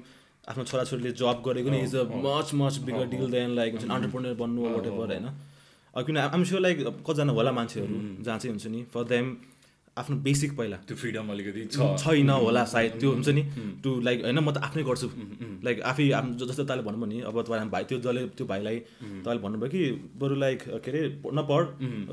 आफ्नो 0.47 0.63
छोराछोरीले 0.63 1.11
जब 1.19 1.41
गरेको 1.45 1.69
नि 1.69 1.79
is 1.83 1.95
a 1.95 2.03
much 2.25 2.53
much 2.55 2.77
bigger 2.87 3.05
deal 3.07 3.29
than 3.31 3.49
like 3.55 3.71
हुन्छ 3.75 3.85
अन्टरप्रोनर 3.85 4.33
बन्नु 4.39 4.61
वाट 4.65 4.85
एभर 4.87 5.07
होइन। 5.13 5.27
अब 5.93 6.05
किन 6.05 6.17
आम 6.17 6.43
स्योर 6.43 6.61
लाइक 6.61 6.77
कतिजना 7.07 7.31
होला 7.37 7.51
मान्छेहरू 7.51 7.97
जहाँ 8.23 8.37
चाहिँ 8.39 8.51
हुन्छ 8.53 8.67
नि। 8.67 8.83
फर 8.93 9.03
देम 9.11 9.25
आफ्नो 9.97 10.15
बेसिक 10.25 10.51
पहिला। 10.57 10.77
त्यो 10.87 10.95
फ्रिडम 10.97 11.27
अलिकति 11.31 11.61
छैन 11.73 12.29
होला 12.29 12.63
सायद 12.73 12.91
त्यो 13.01 13.09
हुन्छ 13.11 13.29
नि। 13.37 13.43
टु 13.83 13.89
लाइक 14.07 14.17
होइन 14.25 14.39
म 14.39 14.51
त 14.51 14.57
आफ्नै 14.67 14.83
गर्छु। 14.89 15.07
लाइक 15.65 15.77
आफै 15.91 16.05
जस्तो 16.39 16.63
तपाईँले 16.63 16.83
भन्नुभयो 16.87 17.07
नि 17.07 17.17
अब 17.29 17.35
तपाईँ 17.41 17.69
भाइ 17.69 17.83
त्यो 17.89 17.97
जसले 18.05 18.21
त्यो 18.37 18.45
भाइलाई 18.47 18.77
तपाईँले 19.23 19.41
भन्नुभयो 19.45 19.69
कि 19.69 19.81
बरु 20.19 20.35
लाइक 20.43 20.59
के 20.83 20.91
अरे 20.91 21.01
नपढ 21.37 21.63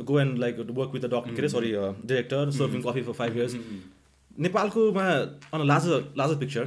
go 0.05 0.15
and 0.21 0.39
like 0.45 0.55
work 0.71 0.91
with 0.95 1.03
the 1.03 1.13
doctor 1.15 1.33
के 1.35 1.41
अरे 1.43 1.49
sorry 1.49 1.71
director 2.09 2.51
serving 2.59 2.81
coffee 2.83 3.03
for 3.03 3.15
five 3.21 3.37
years 3.37 3.55
नेपालकोमा 4.37 5.05
on 5.55 5.61
large 5.67 5.87
larger 6.19 6.37
picture 6.39 6.65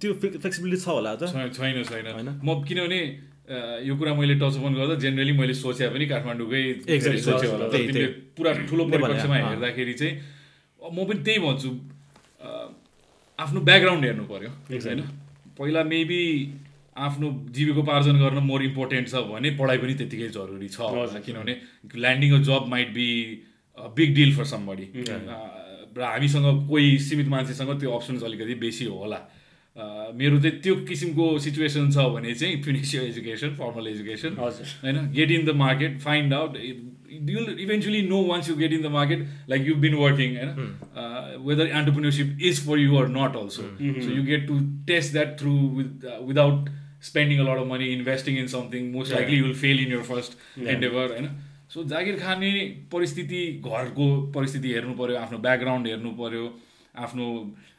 त्यो 0.00 0.12
फ्लेक्सिबिलिटी 0.14 0.80
छ 0.82 0.88
होला 0.88 1.14
त। 1.16 1.32
छैन 1.32 1.82
छैन 1.82 2.06
होइन? 2.14 2.28
म 2.44 2.62
किनभने 2.62 3.00
यो 3.82 3.94
कुरा 3.98 4.12
मैले 4.14 4.34
टच 4.38 4.54
अन 4.60 4.74
गर्दा 4.78 4.94
जेनरली 5.02 5.32
मैले 5.34 5.54
सोचे 5.56 5.88
पनि 5.90 6.06
काठमाडौँकै 6.06 6.62
सोचे 7.18 7.46
होला। 7.48 7.66
पुरा 8.36 8.52
ठुलो। 8.70 8.82
हेर्दाखेरि 8.86 9.94
चाहिँ 10.00 10.14
म 10.92 11.04
पनि 11.08 11.20
त्यही 11.26 11.38
भन्छु। 11.46 11.70
आफ्नो 13.38 13.60
ब्याकग्राउन्ड 13.68 14.04
हेर्नु 14.04 14.24
पर्यो 14.32 14.50
होइन? 14.70 15.00
पहिला 15.58 15.82
मेबी 15.84 16.22
आफ्नो 16.96 17.28
जीविकोपार्जन 17.56 18.16
गर्न 18.18 18.38
मोर 18.44 18.62
इम्पोर्टेन्ट 18.64 19.08
छ 19.08 19.22
भने 19.30 19.50
पढाइ 19.58 19.78
पनि 19.78 19.94
त्यतिकै 19.94 20.28
जरुरी 20.36 20.68
छ। 20.68 20.78
किनभने 21.26 21.54
landing 21.96 22.30
a 22.34 22.40
job 22.48 22.66
might 22.68 22.88
be 22.94 23.08
big 23.96 24.14
deal 24.14 24.34
for 24.36 24.44
somebody 24.52 24.86
र 25.96 26.02
हामीसँग 26.02 26.68
कोही 26.68 26.98
सीमित 27.00 27.28
मान्छेसँग 27.28 27.70
त्यो 27.80 27.90
अप्सन्स 27.90 28.22
अलिकति 28.24 28.54
बेसी 28.62 28.84
होला। 28.86 29.20
मेरो 30.14 30.38
चाहिँ 30.42 30.58
त्यो 30.62 30.74
किसिमको 30.86 31.26
सिचुएसन 31.38 31.90
छ 31.90 32.06
भने 32.14 32.34
चाहिँ 32.34 32.62
फिनिस 32.62 32.94
यो 32.94 33.02
एजुकेसन 33.02 33.54
फर्मल 33.54 33.86
एजुकेसन 33.88 34.32
होइन? 34.38 34.96
Get 35.12 35.30
in 35.30 35.44
the 35.46 35.54
market 35.56 35.98
find 36.00 36.34
out 36.34 36.56
you'll 37.08 37.58
eventually 37.60 38.02
know 38.02 38.20
once 38.20 38.48
you 38.48 38.56
get 38.56 38.72
in 38.72 38.82
the 38.82 38.90
market 38.90 39.26
like 39.46 39.62
you've 39.62 39.80
been 39.80 39.98
working 39.98 40.36
and 40.36 40.58
mm. 40.58 40.74
uh, 40.96 41.38
whether 41.38 41.66
entrepreneurship 41.68 42.40
is 42.40 42.58
for 42.58 42.76
you 42.76 42.96
or 42.96 43.08
not 43.08 43.34
also 43.34 43.62
hmm. 43.62 43.90
mm-hmm. 43.90 44.02
so 44.02 44.08
you 44.08 44.22
get 44.22 44.46
to 44.46 44.60
test 44.86 45.12
that 45.12 45.38
through 45.40 45.66
with 45.78 46.04
uh, 46.04 46.20
without 46.22 46.68
spending 47.00 47.40
a 47.40 47.44
lot 47.44 47.58
of 47.58 47.66
money 47.66 47.92
investing 47.92 48.36
in 48.36 48.48
something 48.48 48.92
most 48.92 49.10
yeah. 49.10 49.18
likely 49.18 49.34
you 49.34 49.44
will 49.44 49.54
fail 49.54 49.78
in 49.78 49.88
your 49.88 50.04
first 50.04 50.36
yeah. 50.56 50.72
endeavor 50.74 51.08
होइन 51.08 51.28
so 51.72 51.82
जागिर 51.84 52.18
खाने 52.20 52.50
परिस्थिति 52.92 53.40
घरको 53.64 54.06
परिस्थिति 54.34 54.68
हेर्नु 54.72 54.94
पऱ्यो 55.00 55.16
आफ्नो 55.24 55.38
background 55.46 55.86
हेर्नु 55.86 56.10
पऱ्यो 56.20 56.44
आफ्नो 57.06 57.26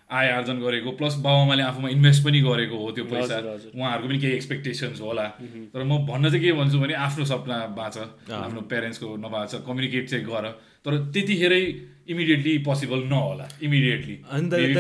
आय 0.10 0.28
आर्जन 0.32 0.58
गरेको 0.60 0.92
प्लस 0.98 1.16
बाबाआमाले 1.22 1.64
आफूमा 1.64 1.90
इन्भेस्ट 1.90 2.24
पनि 2.26 2.40
गरेको 2.42 2.78
हो 2.78 2.92
त्यो 2.92 3.06
पैसा। 3.06 3.38
उहाँहरूको 3.78 4.08
पनि 4.08 4.20
केही 4.20 4.34
एक्सपेक्टेसन्स 4.34 5.02
होला। 5.02 5.26
तर 5.74 5.84
म 5.84 5.98
भन्न 6.10 6.30
चाहिँ 6.30 6.42
के 6.44 6.52
भन्छु 6.58 6.80
भने 6.80 6.94
आफ्नो 6.98 7.26
सपना 7.26 7.58
बाँच 7.78 7.98
आफ्नो 8.34 8.62
पेरेन्ट्सको 8.74 9.16
नबाँच 9.22 9.52
कम्युनिकेट 9.68 10.10
चाहिँ 10.10 10.26
गर। 10.26 10.46
तर 10.82 10.98
त्यतिखेरै 11.14 11.62
इमिडिएटली 12.10 12.58
पोसिबल 12.66 13.00
नहोला। 13.06 13.48
Immediately 13.62 14.16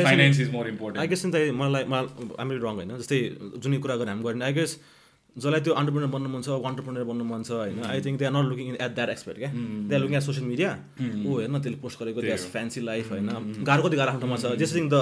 finance 0.03 0.39
is 0.39 0.49
more 0.51 0.97
I 0.97 1.07
guess 1.07 1.25
मलाई 1.25 1.83
मलाई 1.85 2.33
आम 2.39 2.51
रङ 2.51 2.73
होइन। 2.75 2.97
जस्तै 2.97 3.19
जुन 3.61 3.77
कुरा 3.85 3.95
गरेर 3.95 4.09
हामी 4.09 4.23
गर्ने 4.23 4.45
आई 4.45 4.53
गेस 4.53 4.71
जसलाई 5.39 5.61
त्यो 5.65 5.73
अन्टरप्रेनर 5.79 6.09
बन्नु 6.15 6.29
मन 6.35 6.41
छ 6.45 6.49
अन्टरप्रेनर 6.69 7.03
बन्नु 7.09 7.23
मन 7.31 7.41
छ 7.47 7.51
होइन? 7.59 7.79
I 7.91 8.01
think 8.05 8.19
they 8.19 8.25
are 8.29 8.33
not 8.35 8.45
looking 8.51 8.67
in 8.71 8.77
at 8.85 8.91
that 8.99 9.09
expect 9.15 9.39
क्या? 9.39 9.51
They 9.89 9.93
are 9.95 10.01
looking 10.03 10.15
at 10.19 10.23
social 10.29 10.45
media 10.51 10.69
ऊ 10.99 11.39
हेर्न 11.39 11.59
त्यसले 11.63 11.79
पोस्ट 11.83 11.99
गरेको 12.03 12.21
द्यास 12.27 12.45
फ्यान्सी 12.53 12.79
लाइफ 12.91 13.11
होइन? 13.11 13.29
गाह्रो 13.67 13.81
कति 13.87 13.95
गाह्रो 13.99 14.11
आफ्नो 14.13 14.21
ठाउँमा 14.21 14.37
छ। 14.43 14.55
जस्ट 14.61 14.75
थिङ 14.75 14.87
द 14.93 14.97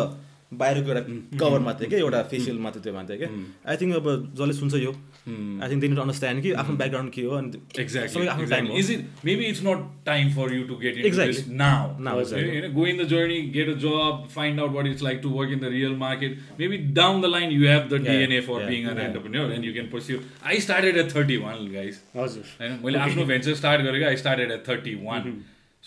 बाहिरको 0.47 0.89
एउटा 0.89 1.03
कभर 1.39 1.59
मात्रै 1.67 1.87
क्या? 1.91 1.99
एउटा 1.99 2.19
फेसियल 2.31 2.57
मात्रै 2.65 2.81
त्यो 2.83 2.93
मात्रै 2.99 3.17
क्या? 3.21 3.29
आई 3.67 3.75
थिङ्क 3.81 3.91
अब 3.99 4.07
जसले 4.37 4.53
सुन्छ 4.59 4.73
यो। 4.87 4.91
I 5.27 5.69
think 5.69 5.81
they 5.81 5.87
need 5.87 5.99
understand 5.99 6.41
कि 6.43 6.51
आफ्नो 6.63 6.75
ब्याकग्राउन्ड 6.81 7.11
के 7.13 7.21
हो 7.21 7.31
अनि. 7.37 7.49
सबैको 7.77 8.29
आफ्नो 8.33 8.45
time 8.51 8.67
exactly. 8.67 8.79
Is 8.81 8.89
it 8.95 9.25
maybe 9.29 9.47
it's 9.53 9.61
not 9.67 9.81
time 10.09 10.29
for 10.37 10.45
you 10.55 10.61
to 10.69 10.77
get 10.83 10.99
into 10.99 11.07
Exactly. 11.09 11.33
this 11.39 11.47
now? 11.61 11.79
Now, 12.07 12.13
You 12.17 12.21
exactly. 12.25 12.61
know, 12.65 12.69
go 12.77 12.85
in 12.91 13.01
the 13.01 13.07
journey, 13.13 13.39
get 13.57 13.71
a 13.73 13.75
job, 13.85 14.21
find 14.37 14.63
out 14.65 14.77
what 14.77 14.89
it's 14.91 15.03
like 15.07 15.21
to 15.25 15.33
work 15.39 15.51
in 15.57 15.65
the 15.65 15.71
real 15.75 15.97
market. 16.05 16.37
Maybe 16.61 16.79
down 17.01 17.19
the 17.25 17.31
line 17.35 17.51
you 17.57 17.67
have 17.73 17.89
the 17.95 17.99
Yeah, 17.99 18.09
DNA 18.11 18.39
for 18.47 18.59
yeah, 18.61 18.69
being 18.71 18.87
an 18.93 19.01
yeah. 19.01 19.07
entrepreneur 19.09 19.45
and 19.57 19.69
you 19.69 19.73
can 19.79 19.91
pursue. 19.95 20.21
I 20.53 20.59
started 20.67 21.01
at 21.03 21.11
31, 21.17 21.67
guys. 21.75 21.99
हजुर 22.15 22.55
होइन 22.61 22.79
मैले 22.85 22.99
आफ्नो 23.09 23.25
venture 23.33 23.59
start 23.61 23.81
गरेको 23.89 24.09
I 24.13 24.17
started 24.23 24.51
at 24.57 24.63
thirty 24.69 24.95
one 25.03 25.29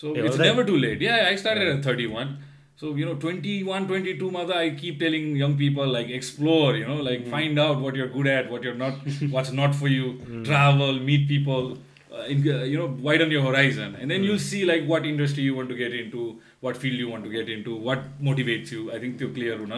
so 0.03 0.15
it's? 0.25 0.39
Never 0.39 0.63
too 0.71 0.75
late 0.85 1.01
yeah 1.01 1.15
I 1.25 1.37
started 1.45 1.67
at 1.75 1.85
thirty 1.85 2.05
one 2.15 2.37
so 2.81 2.97
you 2.97 3.05
know 3.05 3.13
twenty 3.23 3.61
one 3.63 3.85
twenty 3.87 4.13
टूमा 4.19 4.43
त 4.43 4.57
I 4.57 4.69
keep 4.81 4.99
telling 4.99 5.37
young 5.37 5.55
people 5.57 5.93
like 5.93 6.11
explore 6.19 6.77
you 6.77 6.87
know 6.87 7.01
like 7.09 7.27
find 7.31 7.59
out 7.59 7.77
what 7.85 7.97
you're 7.97 8.11
good 8.17 8.27
at 8.27 8.51
what 8.51 8.65
you're 8.65 8.75
not 8.83 9.31
what's 9.33 9.53
not 9.61 9.79
for 9.81 9.91
you 9.91 10.11
travel 10.29 10.99
meet 11.09 11.27
people 11.27 11.73
you 12.13 12.77
know 12.77 12.87
widen 13.03 13.31
your 13.31 13.41
horizon. 13.43 13.93
And 13.99 14.11
then 14.11 14.23
you'll 14.27 14.39
see 14.45 14.61
like 14.69 14.87
what 14.87 15.05
industry 15.09 15.43
you 15.43 15.53
want 15.57 15.69
to 15.73 15.75
get 15.81 15.93
into 15.99 16.23
what 16.65 16.79
field 16.81 17.03
you 17.03 17.11
want 17.11 17.27
to 17.27 17.29
get 17.35 17.51
into 17.53 17.75
what 17.85 18.01
motivates 18.29 18.73
you. 18.75 18.81
I 18.95 18.99
think 19.03 19.17
त्यो 19.19 19.29
clear 19.37 19.59
हुन 19.59 19.71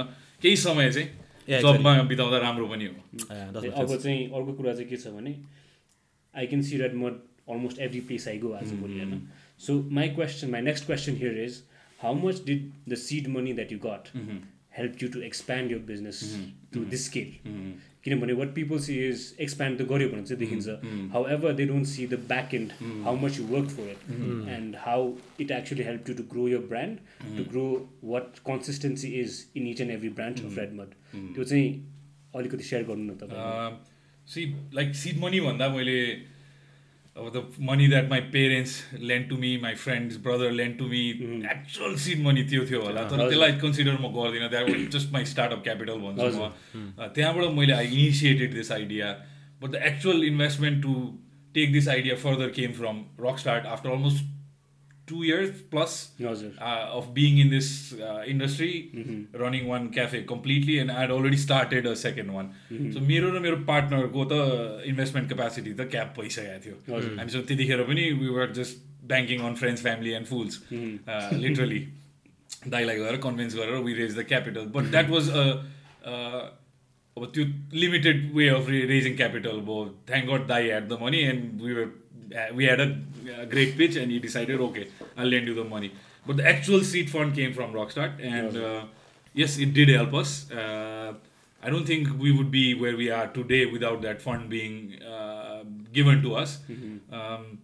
केही 0.46 0.56
समय 0.62 0.92
चाहिँ 0.94 1.60
जबमा 1.66 1.94
बिताउँदा 2.14 2.38
राम्रो 2.46 2.68
पनि 2.68 2.86
हो 2.86 2.96
अब. 3.20 3.96
चाहिँ 3.96 4.24
अर्को 4.40 4.54
कुरा 4.54 4.74
चाहिँ 4.74 4.90
के 4.90 4.98
छ 5.04 5.14
भने 5.18 5.36
आई 6.34 6.48
क्यान 6.54 6.62
सी 6.70 6.78
द्याट 6.78 6.96
म 6.96 7.14
almost 7.54 7.80
every 7.88 8.02
place 8.10 8.28
I 8.28 8.38
go 8.46 8.52
आज 8.62 8.74
भोलि 8.82 9.00
होइन 9.00 9.22
so 9.68 9.78
my 10.00 10.10
question 10.18 10.52
my 10.58 10.62
next 10.72 10.86
question 10.86 11.22
here 11.22 11.44
is 11.44 11.62
how 12.04 12.14
much 12.26 12.44
did 12.46 12.70
the 12.90 12.96
seed 13.06 13.28
money 13.38 13.54
that 13.54 13.72
you 13.72 13.80
got 13.86 14.14
help 14.78 15.04
you 15.04 15.10
to 15.10 15.22
expand 15.22 15.72
your 15.72 15.80
business 15.88 16.22
to 16.74 16.86
this 16.94 17.06
scale 17.06 17.34
किनभने 18.06 18.34
what 18.34 18.54
people 18.56 18.80
see 18.86 18.96
is 19.08 19.22
expand 19.42 19.80
त 19.80 19.86
गऱ्यो 19.90 20.10
भने 20.10 20.24
चाहिँ 20.24 20.40
देखिन्छ 20.40 21.12
however 21.36 21.54
they 21.60 21.66
don't 21.66 21.88
see 21.88 22.08
the 22.08 22.20
back 22.32 22.54
end 22.54 22.72
how 23.04 23.16
much 23.18 23.40
you 23.40 23.46
work 23.48 23.70
for 23.76 23.90
it 23.92 24.50
and 24.56 24.76
how 24.80 25.14
it 25.42 25.52
actually 25.60 25.84
help 25.84 26.10
you 26.10 26.16
to 26.16 26.24
grow 26.34 26.48
your 26.50 26.66
brand 26.74 27.38
to 27.38 27.50
grow 27.52 27.66
what 28.04 28.40
consistency 28.50 29.14
is 29.22 29.44
in 29.56 29.68
each 29.68 29.82
and 29.82 29.92
every 29.92 30.10
branch 30.20 30.44
of 30.44 30.58
Red Mud 30.60 31.00
त्यो 31.16 31.44
चाहिँ 31.44 31.72
अलिकति 32.36 32.64
share 32.64 32.84
गर्नु 32.84 33.14
न 33.14 33.18
तपाईँ 33.18 33.80
C 34.28 34.46
like 34.74 34.96
seed 34.96 35.24
money 35.24 35.40
भन्दा 35.42 35.70
मैले 35.70 36.00
अब 37.16 37.30
the 37.34 37.42
money 37.62 37.88
that 37.88 38.10
my 38.10 38.22
parents 38.34 38.72
lend 39.02 39.30
to 39.30 39.36
me 39.38 39.56
my 39.62 39.76
friends 39.82 40.18
brother 40.24 40.52
lend 40.52 40.78
to 40.78 40.86
me 40.88 41.02
actual 41.52 41.96
seed 42.06 42.24
money 42.24 42.44
त्यो 42.52 42.66
थियो 42.70 42.82
होला 42.82 43.04
तर 43.10 43.18
त्यसलाई 43.20 43.52
कन्सिडर 43.62 43.98
म 44.00 44.10
गर्दिनँ 44.16 44.50
that 44.50 44.70
was 44.70 44.88
just 44.96 45.14
my 45.14 45.26
startup 45.34 45.64
capital 45.64 46.00
भन्छु 46.06 46.30
म 46.40 46.50
Uh, 46.74 47.10
त्यहाँबाट 47.16 47.52
मैले 47.58 47.74
I 47.74 47.88
initiated 47.88 48.54
this 48.54 48.72
idea 48.72 49.12
but 49.62 49.70
the 49.72 49.82
actual 49.92 50.24
investment 50.24 50.82
to 50.84 50.94
take 51.56 51.72
this 51.74 51.88
idea 51.90 52.16
further 52.24 52.50
came 52.56 52.72
from 52.80 53.04
Rockstart 53.40 53.66
after 53.76 53.90
almost 53.90 54.26
two 55.08 55.24
years 55.24 55.50
plus 55.72 55.96
हजुर 56.22 56.52
uh, 56.58 56.98
of 56.98 57.08
being 57.16 57.40
in 57.44 57.50
this 57.54 57.70
uh, 57.96 58.24
industry, 58.34 58.70
running 59.42 59.68
one 59.68 59.90
cafe 59.98 60.22
completely, 60.24 60.78
and 60.84 60.94
I 60.94 61.00
had 61.02 61.12
already 61.12 61.40
started 61.42 61.90
a 61.92 61.96
second 62.04 62.34
one. 62.34 62.52
So 62.94 63.04
मेरो 63.10 63.32
र 63.32 63.42
मेरो 63.46 63.58
पार्टनरको 63.72 64.26
त 64.32 64.86
investment 64.94 65.28
capacity 65.34 65.74
त 65.74 65.90
cap 65.92 66.16
भइसकेको 66.20 66.64
थियो। 66.66 67.02
हामीसँग 67.20 67.46
त्यतिखेर 67.52 67.84
पनि 67.92 68.10
we 68.22 68.30
were 68.38 68.56
just 68.60 68.88
banking 69.12 69.46
on 69.50 69.56
friends 69.62 69.82
family 69.84 70.12
and 70.22 70.28
fools 70.28 70.60
literally 71.44 71.80
दाइलाई 72.76 72.98
गएर 72.98 73.18
कन्भिन्स 73.24 73.56
गरेर 73.56 73.88
we 73.88 73.94
raise 73.94 74.18
the 74.20 74.26
capital 74.28 74.66
but 74.78 74.92
that 74.92 75.10
was 75.10 75.30
अब 77.18 77.26
त्यो 77.34 77.44
limited 77.80 78.32
way 78.36 78.48
of 78.50 78.70
raising 78.70 79.16
capital 79.18 79.60
भयो 79.68 79.84
थ्याङ्क 80.08 80.30
गड 80.30 80.48
दाई 80.54 80.64
had 80.68 80.88
the 80.88 80.98
money 81.02 81.20
and 81.34 81.62
we 81.64 81.74
were 81.74 81.92
we 82.54 82.66
had 82.66 82.80
a 82.80 82.90
uh, 83.36 83.46
great 83.46 83.78
pitch 83.78 83.96
and 83.96 84.12
he 84.12 84.20
decided 84.20 84.60
okay 84.60 84.88
i'll 85.18 85.28
lend 85.28 85.48
you 85.48 85.54
the 85.54 85.64
money. 85.64 85.92
But 86.26 86.38
the 86.38 86.48
actual 86.48 86.82
seed 86.90 87.10
fund 87.10 87.36
came 87.36 87.54
from 87.54 87.74
Rockstar, 87.74 88.10
and 88.22 88.56
uh, 88.58 88.86
yes 89.34 89.58
it 89.58 89.74
did 89.74 89.90
help 89.90 90.14
us. 90.14 90.50
Uh, 90.52 91.14
i 91.66 91.70
don't 91.70 91.86
think 91.86 92.08
we 92.20 92.32
would 92.38 92.52
be 92.52 92.74
where 92.74 92.96
we 93.02 93.10
are 93.18 93.28
today 93.28 93.66
without 93.66 94.02
that 94.02 94.22
fund 94.22 94.50
being 94.50 95.02
uh, 95.04 95.64
given 95.94 96.22
to 96.22 96.36
us. 96.36 96.60
Um, 97.12 97.60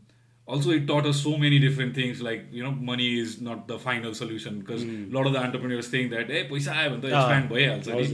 also 0.56 0.72
it 0.72 0.88
taught 0.92 1.06
us 1.06 1.22
so 1.24 1.38
many 1.38 1.60
different 1.60 1.94
things 1.94 2.22
like 2.28 2.46
you 2.52 2.64
know 2.64 2.72
money 2.92 3.08
is 3.20 3.40
not 3.48 3.68
the 3.72 3.78
final 3.88 4.14
solution 4.20 4.60
because 4.60 4.84
a 4.84 4.96
lot 5.18 5.28
of 5.28 5.34
the 5.34 5.42
entrepreneurs 5.48 5.90
think 5.96 6.12
that 6.16 6.34
hey 6.36 6.44
paisa 6.52 6.78
hai 6.80 6.88
bhanta 6.94 7.12
expand 7.14 7.50
bhai 7.54 7.68
halcha 7.72 8.00
ni 8.00 8.08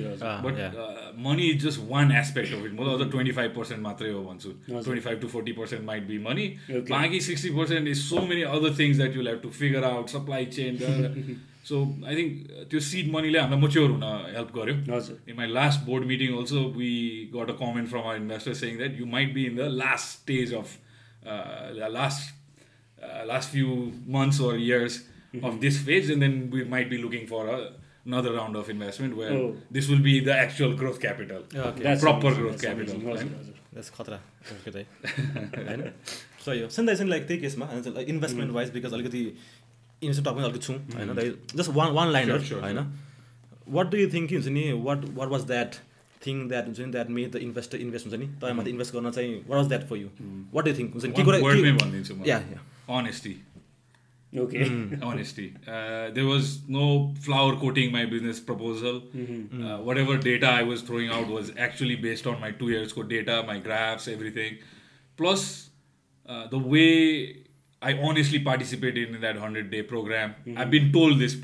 but 0.47 0.59
uh, 0.65 1.05
money 1.29 1.47
is 1.53 1.61
just 1.63 1.79
one 1.79 2.11
aspect 2.11 2.51
of 2.51 2.65
it. 2.65 2.73
Mo 2.73 2.83
other 2.95 3.05
25% 3.05 3.81
matrai 3.87 4.11
ho 4.13 4.21
bhanchu 4.27 4.53
25 4.67 5.19
to 5.21 5.27
40% 5.27 5.83
might 5.83 6.07
be 6.07 6.17
money. 6.17 6.47
Baki 6.69 7.19
okay. 7.19 7.19
60% 7.19 7.87
is 7.87 8.03
so 8.03 8.21
many 8.31 8.45
other 8.45 8.71
things 8.71 8.97
that 8.97 9.13
you'll 9.13 9.33
have 9.33 9.41
to 9.41 9.51
figure 9.51 9.83
out 9.83 10.09
supply 10.09 10.45
chain 10.45 10.77
So 11.65 11.77
I 12.05 12.13
think 12.13 12.51
uh, 12.51 12.65
to 12.71 12.79
seed 12.79 13.11
money 13.11 13.31
le 13.31 13.39
hamla 13.39 13.59
mature 13.59 13.87
huna 13.89 14.09
help 14.33 14.51
garyo. 14.57 15.19
In 15.27 15.35
my 15.35 15.47
last 15.47 15.85
board 15.85 16.05
meeting 16.05 16.35
also 16.39 16.67
we 16.81 16.89
got 17.37 17.49
a 17.49 17.55
comment 17.61 17.89
from 17.93 18.03
our 18.09 18.15
investors 18.15 18.59
saying 18.59 18.77
that 18.83 18.93
you 19.03 19.07
might 19.07 19.33
be 19.33 19.47
in 19.47 19.55
the 19.55 19.69
last 19.69 20.19
stage 20.19 20.53
of 20.53 20.77
uh, 21.25 21.89
last 21.89 22.33
uh, 23.01 23.25
last 23.25 23.49
few 23.49 23.91
months 24.05 24.39
or 24.39 24.55
years 24.57 24.93
of 25.33 25.41
mm-hmm. 25.41 25.59
this 25.59 25.79
phase, 25.79 26.09
and 26.09 26.21
then 26.21 26.49
we 26.51 26.63
might 26.63 26.89
be 26.89 26.97
looking 26.97 27.25
for 27.27 27.49
uh, 27.49 27.71
another 28.05 28.33
round 28.33 28.55
of 28.55 28.69
investment 28.69 29.17
where 29.17 29.33
oh. 29.33 29.55
this 29.71 29.87
will 29.89 29.99
be 29.99 30.19
the 30.19 30.33
actual 30.33 30.73
growth 30.75 30.99
capital, 31.01 31.41
okay. 31.55 31.83
That's 31.83 32.01
proper 32.01 32.27
amazing. 32.27 32.43
growth 32.43 32.61
That's 32.61 32.67
capital. 32.69 32.99
That's 33.73 33.89
khatra. 33.89 34.19
So 36.39 36.51
yo, 36.51 36.67
Send 36.69 36.89
I 36.89 36.93
like 37.09 37.27
take 37.27 37.41
this 37.41 37.57
man, 37.57 37.69
investment 38.07 38.51
mm. 38.51 38.53
wise, 38.53 38.69
because 38.69 38.93
already 38.93 39.35
investment 40.01 40.25
talking 40.25 40.43
already 40.43 40.59
too. 40.59 40.79
I 40.95 41.01
mm. 41.01 41.55
just 41.55 41.69
one 41.69 41.93
one 41.93 42.11
liner. 42.11 42.37
Sure, 42.39 42.59
sure, 42.59 42.63
I 42.63 42.71
know. 42.71 42.85
What 43.65 43.89
do 43.89 43.97
you 43.97 44.09
think? 44.09 44.29
You 44.29 44.41
what 44.77 45.03
what 45.09 45.29
was 45.29 45.47
that? 45.47 45.79
Thing 46.25 46.47
that 46.49 46.65
हुन्छ 46.65 46.79
नि 46.79 46.91
that 46.91 47.09
made 47.17 47.31
the 47.31 47.35
investor 47.47 47.77
invest 47.87 48.07
हुन्छ 48.07 48.19
नि 48.19 48.27
तपाईँमाथि 48.43 48.69
invest 48.69 48.93
गर्न 48.93 49.11
चाहिँ 49.17 49.33
what 49.47 49.57
was 49.57 49.67
that 49.67 49.87
for 49.89 49.97
you 49.97 50.07
what 50.53 50.65
do 50.65 50.73
think 50.77 50.93
हुन्छ 50.93 51.05
नि 51.05 51.11
के 51.11 51.21
One 51.21 51.27
कुरा 51.31 51.41
word 51.47 51.61
मै 51.65 51.71
के- 51.71 51.81
भनिदिन्छु 51.83 52.15
म 52.15 52.25
yeah 52.27 52.37
yeah 52.53 52.61
honesty 52.99 53.35
okay 54.33 54.63
honesty. 55.07 55.43
Uh, 55.73 56.09
there 56.15 56.25
was 56.29 56.47
no 56.67 56.85
flower 57.25 57.51
coating 57.59 57.91
my 57.91 58.01
business 58.05 58.39
proposal. 58.47 58.97
Uh, 59.19 59.77
whatever 59.89 60.17
data 60.25 60.49
I 60.61 60.63
was 60.69 60.81
throwing 60.81 61.13
out 61.17 61.29
was 61.35 61.51
actually 61.67 61.95
based 62.07 62.27
on 62.31 62.41
my 62.41 62.49
two 62.51 62.69
years 62.71 62.95
code 62.97 63.07
data, 63.13 63.37
my 63.51 63.55
graphs, 63.67 64.07
everything. 64.15 64.57
Plus, 65.21 65.45
uh, 66.25 66.47
the 66.47 66.61
way 66.73 66.89
I 67.81 67.93
honestly 68.09 68.39
participated 68.39 69.15
in 69.15 69.21
that 69.21 69.35
100 69.35 69.71
day 69.71 69.83
program. 69.83 70.35
I've 70.57 70.71
been 70.71 70.91
told 70.91 71.19
this 71.19 71.35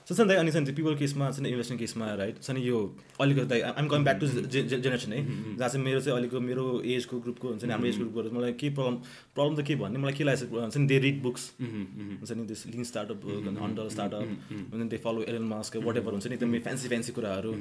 so 0.09 0.14
छ 0.14 0.21
नि 0.26 0.35
अनि 0.35 0.50
चाहिँ 0.52 0.75
people 0.75 0.94
केसमा 0.99 1.30
चाहिँ 1.30 1.50
investment 1.50 1.80
केसमा 1.80 2.06
right 2.21 2.40
छ 2.42 2.50
नि 2.50 2.62
यो 2.62 2.78
अलिकति 3.21 3.61
I'm 3.61 3.87
coming 3.88 4.04
back 4.04 4.18
to 4.21 4.26
generation 4.26 5.12
है 5.12 5.21
जहाँ 5.56 5.68
चाहिँ 5.68 5.85
मेरो 5.85 6.00
चाहिँ 6.00 6.18
अलिक 6.18 6.35
मेरो 6.49 6.64
एजको 6.94 7.21
ग्रुपको 7.26 7.49
हुन्छ 7.49 7.64
नि 7.64 7.73
हाम्रो 7.73 7.88
एज 7.88 7.97
ग्रुपको 7.99 8.35
मलाई 8.38 8.52
के 8.64 8.71
प्रब्लम 8.78 8.97
प्रब्लम 9.37 9.54
त 9.56 9.66
के 9.68 9.75
भन्ने 9.85 9.99
मलाई 10.02 10.14
के 10.18 10.25
लागेको 10.25 10.54
छ 10.56 10.61
हुन्छ 10.62 10.76
नि 10.76 10.87
दे 10.92 10.99
रिड 11.06 11.23
बुक्स 11.23 11.42
हुन्छ 11.62 12.32
नि 12.32 12.44
दिस 12.50 12.66
लिन 12.75 12.85
स्टार्टअप 12.90 13.21
हन्डर 13.62 13.88
स्टार्टअप 13.97 14.26
हुन्छ 14.52 14.82
नि 14.82 14.88
they 14.90 15.02
follow 15.06 15.23
Elon 15.30 15.49
Musk 15.54 15.76
whatever 16.02 16.12
हुन्छ 16.18 16.26
नि 16.26 16.35
एकदमै 16.35 16.59
फ्यान्सी 16.66 16.88
फ्यान्सी 16.94 17.12
कुराहरू। 17.18 17.52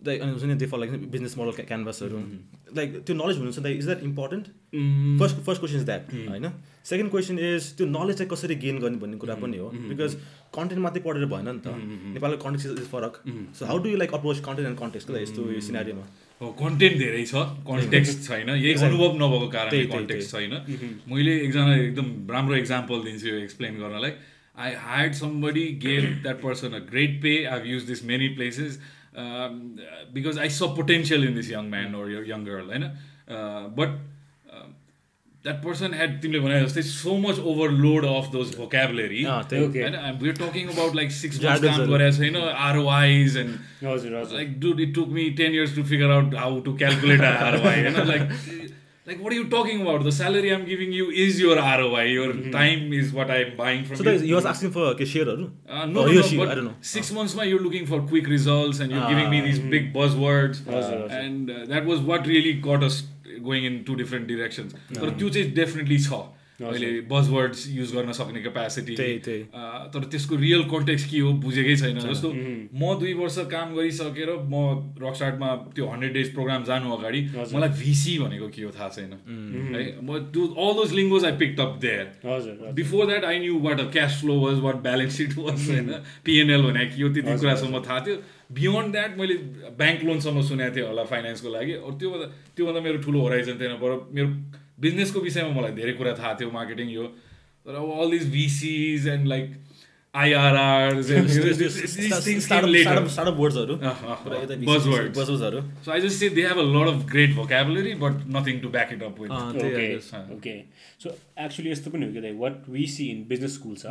लाइक 0.00 0.22
अनि 0.22 0.30
हुन्छ 0.32 0.44
नि 0.44 0.54
they 0.60 0.66
follow 0.66 0.84
like 0.84 1.10
business 1.10 1.36
model 1.38 1.62
क्यानभासहरू 1.62 2.18
like 2.76 2.96
त्यो 3.06 3.14
नलेज 3.16 3.36
हुनुहुन्छ 3.36 3.58
like 3.66 3.78
is 3.78 3.84
that 3.86 4.02
important 4.04 4.46
first 5.20 5.36
first 5.46 5.60
question 5.60 5.76
is 5.78 5.84
that 5.90 6.12
होइन 6.14 6.50
सेकेन्ड 6.90 7.10
क्वेसन 7.10 7.38
इज 7.38 7.70
त्यो 7.76 7.86
नलेज 7.86 8.16
चाहिँ 8.18 8.30
कसरी 8.30 8.54
गेन 8.64 8.78
गर्ने 8.80 8.98
भन्ने 9.04 9.16
कुरा 9.24 9.34
पनि 9.44 9.58
हो 9.58 9.70
बिकज 9.76 10.16
कन्टेन्ट 10.56 10.82
मात्रै 10.82 11.02
पढेर 11.06 11.24
भएन 11.32 11.48
नि 11.48 11.60
त। 11.66 11.72
नेपालको 12.16 12.44
कन्टेक्स्ट 12.44 12.78
इज 12.82 12.86
फरक। 12.90 13.22
So 13.58 13.66
how 13.66 13.78
do 13.84 13.88
you 13.88 13.96
like 14.02 14.14
approach 14.20 14.40
content 14.48 14.68
and 14.68 14.78
context 14.78 15.10
यस्तो 15.22 15.46
यो 15.52 15.60
सिनारीमा 15.68 16.04
हो 16.40 16.50
कन्टेन्ट 16.60 16.98
धेरै 16.98 17.24
छ 17.32 17.46
कन्टेक्स्ट 17.70 18.22
छैन। 18.28 18.48
यही 18.50 18.74
अनुभव 18.90 19.16
नभएको 19.24 19.48
कारणले 19.56 19.86
कन्टेक्स्ट 19.96 20.36
छैन। 20.36 20.52
मैले 21.14 21.38
एकजना 21.40 21.74
एकदम 21.76 22.14
राम्रो 22.36 22.56
इक्जाम्पल 22.56 23.04
दिन्छु 23.08 23.28
यो 23.28 23.42
एक्सप्लेन 23.48 23.82
गर्नलाई। 23.86 24.16
Hired 24.56 25.16
somebody, 25.18 25.62
gave 25.84 26.04
that 26.24 26.36
person 26.40 26.74
a 26.74 26.80
great 26.90 27.14
pay. 27.22 27.38
I've 27.54 27.64
used 27.70 27.88
this 27.92 28.02
many 28.10 28.28
places. 28.36 28.76
um, 28.76 28.93
because 30.12 30.38
I 30.38 30.48
saw 30.48 30.74
potential 30.74 31.22
in 31.22 31.34
this 31.34 31.48
young 31.48 31.70
man 31.70 31.94
or 31.94 32.08
young 32.10 32.44
girl, 32.44 32.66
होइन 32.66 32.90
but 33.76 33.88
um, 34.52 34.74
that 35.44 35.60
person 35.62 35.92
had 35.92 36.20
तिमीले 36.22 36.40
भने 36.44 36.60
जस्तै 36.64 36.82
so 36.90 37.16
much 37.24 37.38
overload 37.52 38.04
of 38.10 38.30
those 38.32 38.52
vocabulary 38.60 39.24
अँ, 39.24 39.42
त्यही 39.50 39.66
Okay. 39.68 39.82
होइन 39.82 40.20
we're 40.22 40.38
talking 40.42 40.70
about 40.76 40.94
like 41.00 41.10
six 41.10 41.40
months 41.40 41.44
Jargons 41.46 41.76
काम 41.76 41.80
हरू। 41.80 41.92
गरेको 41.92 42.16
छैन 42.18 42.36
ROIs 42.76 43.36
and 43.42 43.58
हजुर 43.82 44.16
हजुर 44.20 44.38
like 44.40 44.54
dude 44.64 44.80
it 44.86 44.94
took 45.00 45.12
me 45.18 45.26
10 45.42 45.58
years 45.58 45.74
to 45.80 45.84
figure 45.92 46.10
out 46.16 46.34
how 46.44 46.50
to 46.70 46.74
calculate 46.84 47.20
a 47.32 47.34
ROI 47.50 47.76
you 47.82 47.94
know 47.98 48.08
like 49.06 49.20
what 49.20 49.32
are 49.32 49.36
you 49.36 49.48
talking 49.48 49.82
about 49.82 50.02
the 50.02 50.12
salary 50.12 50.50
i'm 50.54 50.64
giving 50.64 50.92
you 50.92 51.10
is 51.10 51.38
your 51.38 51.56
roi 51.56 52.04
your 52.04 52.32
mm-hmm. 52.32 52.50
time 52.50 52.92
is 52.92 53.12
what 53.12 53.30
i'm 53.30 53.56
buying 53.56 53.84
from 53.84 53.96
so 53.96 54.10
you. 54.10 54.18
you 54.30 54.34
was 54.34 54.46
asking 54.46 54.70
for 54.70 54.90
a 54.90 54.94
cashier 54.94 55.28
uh, 55.28 55.32
or 55.32 55.36
no 55.36 55.50
uh, 55.68 55.86
no, 55.86 56.06
no, 56.06 56.12
no 56.12 56.22
she, 56.22 56.40
i 56.40 56.54
don't 56.54 56.64
know 56.64 56.74
months 57.12 57.34
my 57.34 57.44
you're 57.44 57.64
looking 57.66 57.86
for 57.86 58.00
quick 58.02 58.26
results 58.26 58.80
and 58.80 58.90
you're 58.90 59.08
giving 59.08 59.30
me 59.30 59.40
ah, 59.40 59.44
these 59.44 59.58
mm-hmm. 59.58 59.70
big 59.70 59.92
buzzwords 59.92 60.66
uh, 60.68 61.06
and 61.22 61.50
uh, 61.50 61.64
that 61.66 61.84
was 61.84 62.00
what 62.00 62.26
really 62.26 62.54
got 62.54 62.82
us 62.82 63.02
going 63.42 63.64
in 63.64 63.84
two 63.84 63.96
different 63.96 64.26
directions 64.26 64.74
but 64.90 65.18
mm-hmm. 65.18 65.54
definitely 65.54 65.98
saw 65.98 66.28
अहिले 66.54 66.90
buzzwords 67.10 67.66
use 67.70 67.92
गर्न 67.94 68.12
सक्ने 68.14 68.40
capacity. 68.42 68.94
तर 68.94 70.04
त्यसको 70.10 70.36
real 70.36 70.62
context 70.70 71.10
के 71.10 71.18
हो 71.18 71.32
बुझेकै 71.42 71.76
छैन। 71.76 71.98
जस्तो 72.00 72.30
म 72.30 72.94
दुई 73.00 73.12
वर्ष 73.14 73.38
काम 73.50 73.74
गरिसकेर 73.74 74.30
म 74.30 74.94
रकस्टार्टमा 75.02 75.48
त्यो 75.74 75.84
हन्ड्रेड 75.86 76.12
डेज 76.14 76.32
प्रोग्राम 76.34 76.64
जानु 76.64 76.92
अगाडि 76.96 77.20
मलाई 77.54 77.68
भिसी 77.82 78.18
भनेको 78.18 78.48
के 78.54 78.62
हो 78.62 78.70
थाहा 78.70 78.88
छैन। 78.88 79.12
है 79.74 79.82
म 79.98 80.18
त्यो 80.30 80.46
all 80.46 80.72
those 80.78 80.94
lingos 80.94 81.24
I 81.24 81.36
picked 81.42 81.60
up 81.60 81.78
there 81.82 82.72
before 82.78 83.06
that 83.06 83.24
I 83.24 83.38
knew 83.38 83.58
what 83.66 83.80
a 83.80 83.90
cash 83.90 84.20
flow 84.20 84.40
was 84.40 84.56
what 84.62 84.76
balance 84.86 85.14
sheet 85.16 85.38
was 85.38 85.68
होइन। 85.70 85.90
पिएनएल 86.24 86.62
भने 86.70 86.86
के 86.86 87.02
हो 87.02 87.08
त्यति 87.14 87.38
कुरासम्म 87.38 87.82
थाहा 87.82 88.00
थियो। 88.06 88.16
बियोन्ड 88.54 88.92
द्याट 88.92 89.18
मैले 89.18 89.34
ब्याङ्क 89.78 90.02
लोनसम्म 90.04 90.42
सुनेको 90.48 90.76
थिएँ 90.76 90.86
होला 90.86 91.04
फाइनेन्सको 91.10 91.48
लागि। 91.50 91.72
अरू 91.82 91.94
त्योभन्दा 91.98 92.26
त्योभन्दा 92.56 92.80
मेरो 92.80 92.98
ठुलो 93.02 93.20
होराइजन 93.20 93.56
थिएन 93.60 93.74
पर 93.82 93.90
मेरो 94.14 94.28
सको 94.82 95.20
विषयमा 95.20 95.60
मलाई 95.60 95.72
धेरै 95.72 95.92
कुरा 95.92 96.12
थाहा 96.12 96.34
थियो 96.34 96.50
मार्केटिङ 96.50 96.88
यो। 96.88 97.16
तर 97.66 97.74
अब 97.74 98.00
all 98.00 98.10
these 98.10 98.32
VCs 98.32 99.08
and 99.08 99.26
like 99.26 99.60
यस्तो 100.14 100.80
पनि 111.90 112.06
हो 112.06 112.12
कि 112.12 112.38
what 112.38 112.68
we 112.68 112.86
see 112.86 113.06
in 113.06 113.28
business 113.28 113.54
school 113.54 113.76
छ 113.76 113.86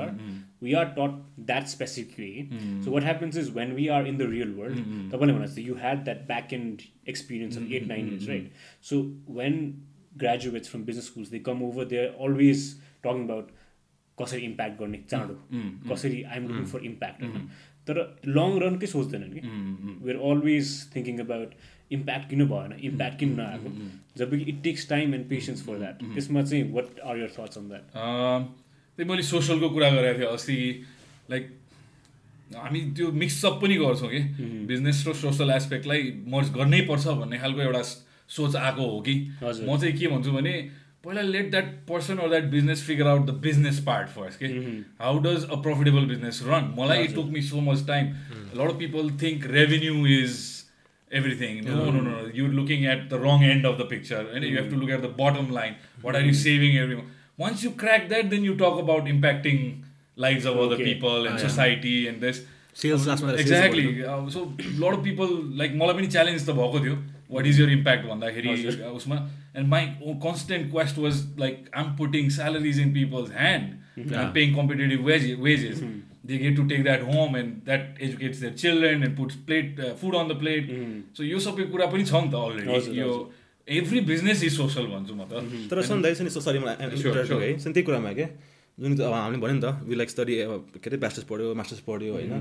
we 0.64 0.74
are 0.74 0.86
taught 0.86 1.26
that 1.40 1.68
specifically 1.68 2.50
so 2.86 2.92
what 2.92 3.04
happens 3.04 3.38
is 3.38 3.50
when 3.50 3.72
we 3.72 3.88
are 3.88 4.08
in 4.08 4.18
the 4.18 4.22
real 4.22 4.50
world 4.50 4.78
तपाईँले 4.78 5.34
भन्नुहोस् 5.34 5.60
you 5.60 5.74
have 5.74 5.98
that 5.98 6.18
back 6.18 6.54
and 6.54 6.82
experience 7.10 7.60
at 7.72 7.88
nine 7.88 8.10
years 8.10 8.30
right 8.30 8.52
so 8.84 9.24
when 9.30 9.84
graduates 10.22 10.68
from 10.72 10.82
business 10.88 11.08
schools 11.10 11.30
they 11.34 11.40
come 11.50 11.62
over 11.64 11.86
they're 11.86 12.14
always 12.26 12.60
talking 13.04 13.26
about 13.30 13.52
कसरी 14.18 14.42
impact 14.46 14.80
गर्ने 14.80 14.98
चाँडो। 15.10 15.36
कसरी 15.90 16.22
I'm 16.24 16.48
looking 16.48 16.66
for 16.72 16.84
impact 16.86 17.24
होइन। 17.24 17.48
तर 17.88 17.96
long 18.28 18.58
रनकै 18.64 18.88
सोच्दैनन् 18.88 19.32
कि? 19.34 19.42
Were 20.06 20.20
always 20.32 20.68
thinking 20.96 21.20
about 21.20 21.56
impact 21.98 22.30
किन 22.30 22.46
भएन 22.52 22.76
impact 22.90 23.20
किन 23.20 23.34
नआएको। 23.40 23.70
जब 24.18 24.36
कि 24.36 24.44
it 24.52 24.62
takes 24.64 24.88
time 24.90 25.14
and 25.16 25.26
patience 25.30 25.66
for 25.66 25.78
that 25.80 26.04
त्यसमा 26.14 26.44
चाहिँ 26.44 26.72
what 26.74 27.00
are 27.00 27.18
your 27.20 27.34
thoughts 27.40 27.58
on 27.58 27.68
that 27.70 27.86
त्यही 28.98 29.10
मैले 29.10 29.24
सोसलको 29.34 29.70
कुरा 29.70 29.90
गरेको 29.98 30.20
थिएँ 30.20 30.32
अस्ति 30.32 30.58
लाइक 31.32 31.52
हामी 32.56 32.82
त्यो 32.96 33.12
मिक्सअप 33.26 33.60
पनि 33.62 33.76
गर्छौँ 33.82 34.10
कि। 34.10 34.20
बिजनेस 34.70 35.04
र 35.08 35.14
सोसल 35.26 35.50
एस्पेक्टलाई 35.52 36.02
मर्ज 36.34 36.54
गर्नै 36.58 36.82
पर्छ 36.90 37.06
भन्ने 37.22 37.38
खालको 37.46 37.62
एउटा 37.62 37.84
सोच 38.30 38.56
आएको 38.56 38.86
हो 38.92 39.00
कि? 39.02 39.14
म 39.68 39.78
चाहिँ 39.78 39.98
के 40.00 40.08
भन्छु 40.08 40.32
भने 40.32 40.54
पहिला 41.06 41.22
let 41.22 41.50
that 41.52 41.66
person 41.90 42.18
or 42.18 42.30
that 42.30 42.44
business 42.52 42.84
figure 42.88 43.08
out 43.08 43.26
the 43.28 43.34
business 43.46 43.80
part 43.86 44.10
first 44.10 44.40
के 44.40 44.46
how 45.02 45.20
does 45.24 45.46
a 45.46 45.56
profitable 45.64 46.06
business 46.12 46.42
run 46.48 46.74
मलाई 46.80 47.08
took 47.16 47.26
me 47.32 47.42
so 47.48 47.62
much 47.62 47.86
time 47.88 48.12
lot 48.60 48.70
of 48.70 48.78
people 48.80 49.10
think 49.24 49.46
revenue 49.52 50.06
is 50.18 50.38
everything 51.12 51.58
you 52.36 52.48
looking 52.54 52.86
at 52.92 53.02
the 53.10 53.20
wrong 53.26 53.44
end 53.50 53.66
of 53.66 53.78
the 53.80 53.88
picture 53.90 54.24
होइन 54.32 54.44
you 54.44 54.56
have 54.58 54.70
to 54.70 54.80
look 54.80 54.90
at 54.90 55.02
the 55.02 55.14
bottom 55.20 55.52
line 55.56 55.76
what 56.06 56.16
are 56.16 56.26
you 56.26 56.34
saving 56.40 56.78
every 56.84 56.96
once 57.40 57.64
you 57.66 57.72
crack 57.84 58.08
that 58.10 58.26
then 58.32 58.46
you 58.46 58.54
talk 58.64 58.80
about 58.84 59.08
impacting 59.10 59.60
life 60.26 60.46
of 60.48 60.58
other 60.68 60.84
people 60.84 61.28
and 61.28 61.40
society 61.48 61.96
and 62.06 62.22
this 62.22 62.44
exactly 63.42 63.84
so 64.34 64.46
lot 64.60 64.98
of 64.98 65.04
people 65.04 65.36
like 65.58 65.76
मलाई 65.82 65.96
पनि 66.00 66.08
challenge 66.16 66.48
त 66.48 66.56
भएको 66.62 66.80
थियो. 66.86 66.96
What 67.34 67.48
is 67.48 67.60
your 67.62 67.70
impact 67.70 68.08
भन्दाखेरि 68.08 68.56
uh, 68.56 68.94
उसमा 69.00 69.18
and 69.56 69.68
my 69.68 69.86
constant 70.26 70.72
quest 70.72 70.98
was 70.98 71.26
like 71.40 71.70
I'm 71.84 71.96
putting 71.98 72.30
salaries 72.40 72.80
in 72.80 72.94
people's 72.94 73.32
hand 73.38 74.16
I'm 74.16 74.34
paying 74.34 74.56
competitive 74.56 75.06
wages 75.06 75.84
they 76.26 76.38
get 76.38 76.56
to 76.56 76.66
take 76.68 76.84
that 76.84 77.02
home 77.02 77.36
and 77.36 77.62
that 77.66 77.98
educates 78.00 78.40
their 78.40 78.52
children 78.52 79.04
and 79.04 79.16
puts 79.16 79.36
plate 79.36 79.80
uh, 79.80 79.94
food 79.94 80.16
on 80.16 80.30
the 80.30 80.36
plate. 80.36 80.70
So 81.14 81.24
यो 81.24 81.40
सबै 81.46 81.66
कुरा 81.74 81.88
पनि 81.92 82.06
छ 82.06 82.22
नि 82.24 82.30
त 82.32 82.44
already 82.44 83.00
यो 83.00 83.10
every 83.68 84.00
business 84.12 84.44
is 84.44 84.56
social 84.58 84.88
भन्छु 84.94 85.16
म 85.16 85.28
त. 85.28 85.44
तर 85.72 85.82
चाहिँ 85.84 86.30
सरी 86.30 86.60
मलाई 86.60 86.76
Sure, 86.76 87.08
इन्टरेस्ट 87.08 87.32
sure. 87.32 87.42
है? 87.42 87.74
त्यही 87.74 87.84
कुरामा 87.90 88.14
क्या 88.14 88.28
जुन 88.78 88.92
अब 89.06 89.14
हामीले 89.14 89.42
भन्यो 89.42 89.56
नि 89.56 89.62
त 89.62 89.86
वी 89.88 89.96
लाइक 89.96 90.10
स्टडी 90.10 90.36
के 90.82 90.88
अरे 90.90 90.98
ब्याचलर्स 91.04 91.26
पढ्यो 91.30 91.54
मास्टर्स 91.60 91.82
पढ्यो 91.88 92.14
होइन? 92.14 92.32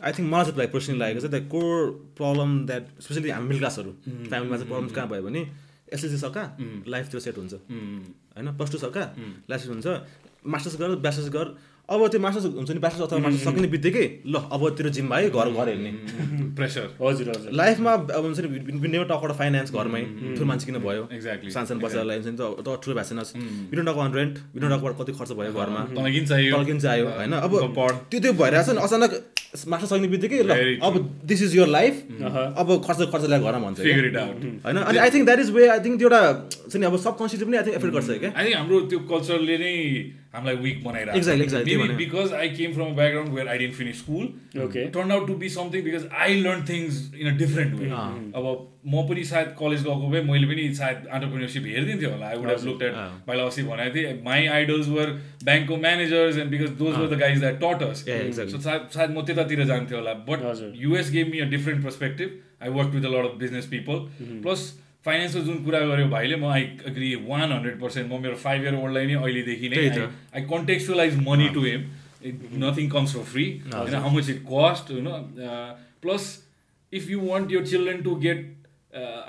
आई 0.00 0.10
थिङ्क 0.16 0.28
मलाई 0.32 0.44
चाहिँ 0.44 0.58
लाइक 0.58 0.70
पर्सनली 0.72 0.98
लागेको 0.98 1.20
चाहिँ 1.20 1.32
that 1.34 1.46
core 1.52 1.76
problem 2.16 2.50
that 2.66 2.84
specially 3.04 3.30
हामी 3.30 3.46
मिडल 3.48 3.58
क्लासहरू 3.60 3.90
फ्यामिलीमा 4.30 4.56
चाहिँ 4.56 4.68
प्रब्लम 4.72 4.88
कहाँ 4.96 5.08
भयो 5.12 5.22
भने 5.28 5.40
एसएलसी 5.92 6.18
सका 6.24 6.42
लाइफतिर 6.88 7.20
सेट 7.26 7.36
हुन्छ 7.38 7.52
होइन? 8.34 8.46
प्लस 8.56 8.70
टू 8.72 8.78
सका 8.86 9.04
लाइफ 9.50 9.60
सेट 9.60 9.70
हुन्छ 9.74 9.86
मास्टर्स 10.52 10.76
गर 10.80 10.96
ब्याचलर्स 11.04 11.28
गर 11.36 11.46
अब 11.90 12.00
त्यो 12.08 12.20
मास्टर्स 12.20 12.44
हुन्छ 12.56 12.70
नि 12.70 12.78
ब्याचलर्स 12.78 13.02
अथवा 13.06 13.18
मास्टर्स 13.18 13.44
सकिने 13.44 13.68
बित्तिकै 13.74 14.06
ल 14.26 14.34
अब 14.54 14.62
तेरो 14.78 14.90
जिम 14.96 15.06
भयो 15.12 15.28
घर 15.34 15.48
घर 15.50 15.68
हेर्ने। 15.68 15.90
प्रेसर 16.56 16.86
हजुर 17.02 17.28
हजुर। 17.34 17.50
लाइफमा 17.52 17.92
अब 17.92 18.22
हुन्छ 18.24 18.38
नि 18.38 18.88
नेभर 18.88 19.06
टक 19.10 19.18
अबाउट 19.18 19.32
फाइनेन्स 19.40 19.68
घरमै 19.74 20.02
ठुलो 20.36 20.46
मान्छे 20.46 20.66
किन 20.70 20.78
भयो? 20.86 21.02
Exactly. 21.16 21.50
सानो 21.52 21.66
सानो 21.66 21.80
बच्चाहरूलाई 21.84 22.16
हुन्छ 22.22 22.28
नि 22.32 22.38
त 22.38 22.42
त 22.64 22.68
ठुलो 22.82 22.94
भएको 22.96 23.26
छैन 23.26 23.42
बिडोन 23.70 23.84
टक 23.90 23.98
अन 23.98 24.12
रेन्ट 24.14 24.34
बिडोन 24.54 24.70
टक 24.72 24.94
कति 25.00 25.12
खर्च 25.18 25.30
भयो 25.42 25.52
घरमा। 25.52 25.80
तँलाई 25.92 26.12
किन 26.16 26.24
चाहियो 26.32 26.56
तल 26.56 26.64
किन 26.70 26.78
चाहियो 26.86 27.06
होइन? 27.18 27.32
अब। 27.46 27.52
त्यो 28.10 28.18
त्यो 28.24 28.32
भइरहेछ 28.40 28.68
नि 28.70 28.80
अचानक 28.86 29.12
मास्टर 29.68 29.86
सक्ने 29.92 30.08
बित्तिकै 30.14 30.38
ल 30.48 30.80
अब 30.86 30.94
दिस 31.28 31.42
इज 31.42 31.56
यर 31.56 31.68
लाइफ। 31.76 31.94
अब 32.62 32.68
खर्च 32.86 33.00
खर्च 33.12 33.24
ल्याएर 33.28 33.42
घरमा 33.42 33.68
भन्छ 33.68 33.78
आउट 33.82 34.42
होइन? 34.64 34.78
अनि 34.88 34.98
I 35.04 35.10
think 35.12 35.24
that 35.28 35.40
is 35.44 35.50
way 35.58 35.68
I 35.68 35.80
think 35.84 35.98
त्यो 35.98 36.08
एउटा 36.08 36.22
नि 36.78 36.84
अब 36.88 36.96
सब 37.04 37.14
कन्सियसली 37.20 37.46
पनि 37.50 37.56
आई 37.60 37.64
थिङ्क 37.68 37.76
एफेक्ट 37.76 37.94
गर्छ 37.94 38.08
क्या? 38.22 38.30
आई 38.32 38.42
थिङ्क 38.46 38.56
हाम्रो 38.56 38.80
त्यो 38.88 38.98
कल्चरले 39.12 39.56
नै 39.66 39.76
हामीलाई 40.34 40.56
विक 40.64 40.78
Exactly, 40.82 41.44
exactly, 41.44 41.64
त्यही 41.64 41.76
बनाइरहेको 41.76 41.88
भने। 41.88 41.96
Because 42.04 42.32
I 42.40 42.48
came 42.58 42.72
from 42.74 42.86
a 42.86 42.96
background 42.96 43.32
where 43.34 43.48
I 43.48 43.58
didn't 43.58 43.74
finish 43.74 43.98
school 44.02 44.28
Okay. 44.66 44.84
Turn 44.94 45.10
out 45.12 45.26
to 45.26 45.34
be 45.42 45.48
something 45.56 45.82
because 45.84 46.04
I 46.26 46.40
learn 46.42 46.64
things 46.68 47.00
in 47.20 47.28
a 47.28 47.36
different 47.38 47.74
way 47.80 47.88
अब 48.40 48.46
म 48.86 49.02
पनि 49.08 49.24
सायद 49.24 49.48
कलेज 49.58 49.82
गएको 49.88 50.08
भए 50.14 50.22
मैले 50.30 50.46
पनि 50.52 50.62
सायद 50.80 51.06
अन्टरप्रिनरसिप 51.18 51.66
हेरिदिन्थ्यो 51.72 52.10
होला 52.12 52.26
I 52.28 52.36
would 52.42 52.48
have 52.50 52.64
look 52.68 52.82
at 52.88 52.94
मैले 53.28 53.42
अस्ति 53.46 53.62
भनेको 53.70 53.94
थिएँ 53.96 54.12
माई 54.24 54.46
आइडल्स 54.56 54.88
वर 54.96 55.12
ब्याङ्कको 55.44 55.76
managers 55.86 56.38
and 56.44 56.50
because 56.56 56.70
those 56.82 56.96
were 57.02 57.06
the 57.14 57.18
guys 57.24 57.40
that 57.40 57.60
tutors 57.64 58.04
Yeah, 58.08 58.22
exactly. 58.28 58.52
So 58.56 58.60
सायद 58.68 58.88
सायद 58.94 59.10
म 59.18 59.24
त्यतातिर 59.26 59.64
जान्थेँ 59.72 59.96
होला 59.98 60.14
बट 60.30 60.44
हजुर। 60.44 60.72
US 60.84 61.10
gave 61.18 61.30
me 61.36 61.40
a 61.40 61.48
different 61.56 61.84
perspective 61.84 62.40
I 62.62 62.74
work 62.78 62.94
with 62.94 63.04
a 63.04 63.12
lot 63.16 63.30
of 63.30 63.36
business 63.44 63.66
people 63.76 64.06
plus 64.42 64.66
फाइनेन्सको 65.06 65.40
जुन 65.46 65.56
कुरा 65.64 65.80
गर्यो 65.86 66.06
भाइले 66.08 66.36
म 66.36 66.44
I 66.52 66.62
agree 66.88 67.14
one 67.26 67.52
hundred 67.52 67.80
percent 67.80 68.06
म 68.12 68.20
मेरो 68.22 68.36
फाइभ 68.42 68.64
इयर 68.64 68.74
ओल्डलाई 68.76 69.06
नै 69.06 69.14
अहिलेदेखि 69.20 69.68
नै। 69.68 69.82
I 70.34 70.42
contextualize 70.50 71.18
money 71.28 71.48
to 71.54 71.62
him 71.64 71.84
nothing 72.62 72.88
comes 72.90 73.14
for 73.16 73.24
free 73.30 73.46
होइन 73.74 73.94
हाउ 73.94 74.10
मच 74.16 74.28
इट 74.30 74.42
कस्ट 74.50 74.90
होइन 74.92 75.06
plus 76.02 76.26
if 76.92 77.10
you 77.10 77.20
want 77.22 77.52
your 77.52 77.64
children 77.70 78.02
to 78.02 78.14
get 78.24 78.40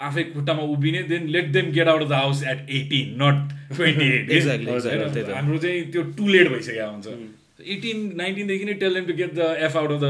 आफै 0.07 0.23
खुट्टामा 0.33 0.63
उभिने 0.71 1.01
then 1.09 1.27
let 1.36 1.47
them 1.51 1.71
get 1.71 1.88
out 1.88 2.01
of 2.01 2.09
the 2.09 2.13
house 2.13 2.43
at 2.51 2.69
eighteen 2.79 3.15
not 3.21 3.38
twenty 3.75 4.07
त। 4.41 5.29
हाम्रो 5.29 5.57
चाहिँ 5.57 5.79
त्यो 5.91 6.03
to 6.19 6.27
late 6.27 6.51
भइसकेको 6.53 6.91
हुन्छ। 6.91 7.07
एटिन 7.77 7.97
नाइन्टिनदेखि 8.17 8.65
नै 8.65 8.73
tell 8.83 8.93
them 8.93 9.05
to 9.07 9.13
get 9.21 9.33
the 9.36 9.47
F 9.69 9.77
out 9.77 9.91
of 9.91 9.99
the 10.01 10.05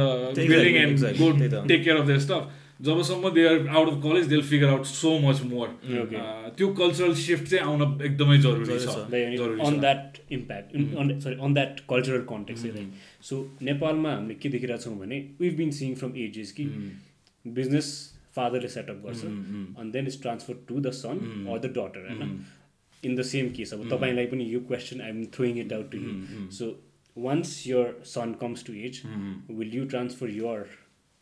building 0.52 0.76
and 0.82 0.94
go. 1.22 1.32
Take 1.68 1.84
care 1.84 1.98
of 1.98 2.08
the 2.08 2.18
stuff 2.26 2.42
जबसम्म 2.86 3.30
they 3.34 3.44
are 3.48 3.68
out 3.80 3.88
of 3.90 3.98
college 4.04 4.26
they'll 4.28 4.42
figure 4.50 4.70
out 4.70 4.86
so 4.86 5.12
much 5.26 5.42
more. 5.50 5.68
त्यो 6.58 6.68
cultural 6.80 7.14
shift 7.22 7.46
चाहिँ 7.50 7.66
आउन 7.66 7.82
एकदमै 8.06 8.38
जरुरी 8.46 8.78
छ। 8.86 8.96
On 9.68 9.80
that 9.80 10.20
impact 10.38 10.68
sorry 11.24 11.36
on 11.48 11.54
that 11.54 11.80
cultural 11.90 12.22
context 12.32 12.64
so 13.30 13.42
नेपालमा 13.70 14.12
हामीले 14.16 14.36
के 14.44 14.50
देखिरहेको 14.56 14.84
छौँ 14.84 14.98
भने 15.00 15.20
we've 15.42 15.58
been 15.58 15.72
seeing 15.80 15.96
from 16.04 16.18
ages 16.26 16.52
कि 16.60 16.66
बिजनेस 17.46 17.92
फादरले 18.36 18.70
सेटअप 18.78 19.04
गर्छ 19.06 19.26
अनि 19.26 19.92
then 19.92 20.08
is 20.08 20.22
transfer 20.22 20.64
to 20.70 20.80
the 20.80 20.92
son 21.02 21.18
or 21.50 21.60
the 21.60 21.74
daughter 21.78 22.08
होइन 22.10 22.40
इन 23.04 23.16
द 23.16 23.22
सेम 23.34 23.46
केस 23.60 23.74
अब 23.74 23.90
तपाईँलाई 23.92 24.26
पनि 24.34 24.54
यो 24.54 24.60
question 24.72 25.02
I 25.02 25.10
am 25.10 25.24
throwing 25.38 25.60
it 25.66 25.74
out 25.74 25.92
to 25.92 25.98
you 26.08 26.50
so 26.60 26.76
once 27.16 27.50
your 27.70 27.88
son 28.12 28.32
comes 28.38 28.64
to 28.68 28.74
age, 28.86 28.96
will 29.58 29.74
you 29.78 29.82
transfer 29.90 30.30
your 30.36 30.62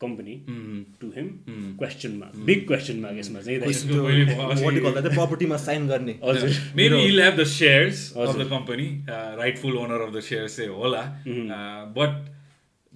company 0.04 0.36
mm. 0.48 0.84
to 1.02 1.12
him 1.18 1.28
hmm. 1.48 1.76
question 1.82 2.18
mark 2.20 2.34
hmm. 2.34 2.46
big 2.50 2.66
question 2.72 3.02
mark 3.02 3.14
I 3.14 3.18
guess, 3.18 3.30
what 3.30 3.46
do 3.46 3.52
you 3.52 4.84
call 4.84 4.94
यसमा 4.94 5.02
चाहिँ 5.02 5.16
प्रपर्टीमा 5.16 5.58
sign 5.68 6.76
Maybe 6.76 7.00
he'll 7.02 7.24
have 7.24 7.38
the 7.38 7.46
shares 7.46 8.12
of 8.14 8.38
the 8.38 8.46
company, 8.46 9.04
uh, 9.08 9.36
rightful 9.38 9.78
owner 9.78 10.02
of 10.02 10.14
the 10.14 10.22
shares. 10.22 10.54
Say 10.54 10.68
hola, 10.68 11.04
hmm. 11.26 11.52
uh, 11.52 11.86
but 11.86 12.16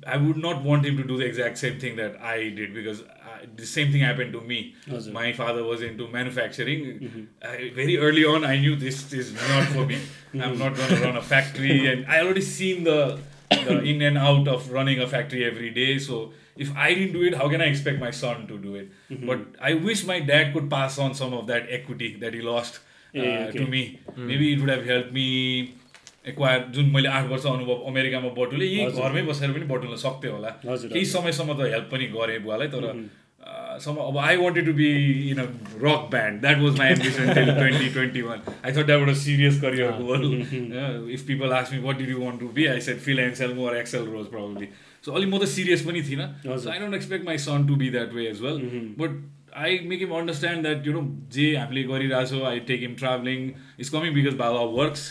I 0.05 0.17
would 0.17 0.37
not 0.37 0.63
want 0.63 0.85
him 0.85 0.97
to 0.97 1.03
do 1.03 1.17
the 1.17 1.25
exact 1.25 1.57
same 1.57 1.79
thing 1.79 1.95
that 1.95 2.21
I 2.21 2.49
did 2.49 2.73
because 2.73 3.01
uh, 3.01 3.45
the 3.55 3.65
same 3.65 3.91
thing 3.91 4.01
happened 4.01 4.33
to 4.33 4.41
me. 4.41 4.75
My 5.11 5.31
father 5.33 5.63
was 5.63 5.81
into 5.81 6.07
manufacturing. 6.07 6.85
Mm-hmm. 6.85 7.75
Very 7.75 7.97
early 7.97 8.25
on, 8.25 8.43
I 8.43 8.57
knew 8.57 8.75
this 8.75 9.13
is 9.13 9.33
not 9.33 9.67
for 9.69 9.85
me. 9.85 9.99
I'm 10.33 10.59
not 10.59 10.75
going 10.75 10.89
to 10.89 11.01
run 11.01 11.17
a 11.17 11.21
factory, 11.21 11.87
and 11.87 12.05
I 12.07 12.19
already 12.19 12.41
seen 12.41 12.83
the, 12.83 13.19
the 13.49 13.81
in 13.91 14.01
and 14.01 14.17
out 14.17 14.47
of 14.47 14.71
running 14.71 14.99
a 14.99 15.07
factory 15.07 15.45
every 15.45 15.69
day. 15.69 15.97
So 15.97 16.33
if 16.57 16.69
I 16.75 16.93
didn't 16.93 17.13
do 17.13 17.23
it, 17.29 17.33
how 17.35 17.47
can 17.49 17.61
I 17.61 17.69
expect 17.75 17.99
my 17.99 18.11
son 18.11 18.43
to 18.47 18.57
do 18.57 18.75
it? 18.75 18.91
But 19.29 19.39
I 19.69 19.73
wish 19.87 20.03
my 20.11 20.19
dad 20.19 20.53
could 20.53 20.69
pass 20.69 20.99
on 21.05 21.15
some 21.21 21.33
of 21.39 21.47
that 21.47 21.67
equity 21.79 22.09
that 22.21 22.33
he 22.33 22.41
lost 22.41 22.79
uh, 22.79 23.21
Yeah, 23.23 23.47
okay. 23.47 23.57
to 23.59 23.65
me. 23.73 23.81
Maybe 24.29 24.53
it 24.53 24.61
would 24.61 24.71
have 24.75 24.85
helped 24.93 25.11
me 25.19 25.27
acquire 26.27 26.63
जुन 26.75 26.85
मैले 26.93 27.09
आठ 27.15 27.27
वर्ष 27.29 27.43
अनुभव 27.45 27.83
अमेरिकामा 27.89 28.29
बटुले 28.37 28.65
यही 28.65 28.85
हजुर। 28.85 29.03
घरमै 29.03 29.21
बसेर 29.27 29.51
पनि 29.57 29.65
बटुल्न 29.73 29.95
सक्थेँ 30.03 30.31
होला 30.31 30.53
हजुर, 30.65 30.89
केही 30.93 31.05
समयसम्म 31.11 31.53
त 31.59 31.67
हेल्प 31.73 31.87
पनि 31.91 32.05
गरेँ 32.15 32.39
बुवालाई 32.45 32.67
तर 32.75 32.87
uh, 32.87 33.77
सम 33.83 33.95
अब 34.07 34.17
I 34.17 34.37
wanted 34.37 34.65
to 34.65 34.73
be 34.73 34.87
in 35.31 35.37
a 35.37 35.45
rock 35.83 36.07
band 36.11 36.41
that 36.41 36.57
was 36.63 36.77
my 36.79 36.89
ambition 36.91 37.33
till 37.33 37.51
twenty 37.59 37.89
twenty 37.93 38.21
one 38.29 38.41
I 38.65 38.71
thought 38.77 38.85
that 38.85 39.09
a 39.09 39.13
serious 39.25 39.61
career 39.61 39.91
goal 40.01 40.25
if 41.17 41.25
people 41.27 41.53
ask 41.59 41.73
me 41.73 41.79
what 41.85 41.97
did 41.97 42.09
you 42.09 42.19
want 42.21 42.39
to 42.39 42.47
be 42.57 42.65
I 42.73 42.81
said 42.87 42.99
fill 43.05 43.19
and 43.27 43.35
sell 43.43 43.53
more 43.61 43.77
Excel 43.77 44.05
rows 44.15 44.25
probably 44.35 44.67
so 45.05 45.11
अलिक 45.11 45.29
म 45.29 45.37
त 45.37 45.45
serious 45.55 45.81
पनि 45.85 46.01
थिइनँ। 46.09 46.27
So 46.57 46.69
I 46.69 46.79
don't 46.79 46.95
expect 46.95 47.25
my 47.25 47.37
son 47.47 47.67
to 47.67 47.75
be 47.75 47.89
that 47.89 48.13
way 48.13 48.27
as 48.27 48.41
well 48.41 48.59
but 48.99 49.23
I 49.55 49.77
make 49.87 49.99
him 49.99 50.09
understand 50.11 50.61
that 50.61 50.87
you 50.87 50.93
know 50.93 51.01
जे 51.33 51.43
हामीले 51.55 51.83
गरिरहेछौँ 51.89 52.41
I 52.47 52.59
take 52.69 52.79
him 52.81 52.95
travelling 53.01 53.43
is 53.79 53.89
coming 53.89 54.13
because 54.13 54.33
बाबा 54.41 54.61
works. 54.73 55.03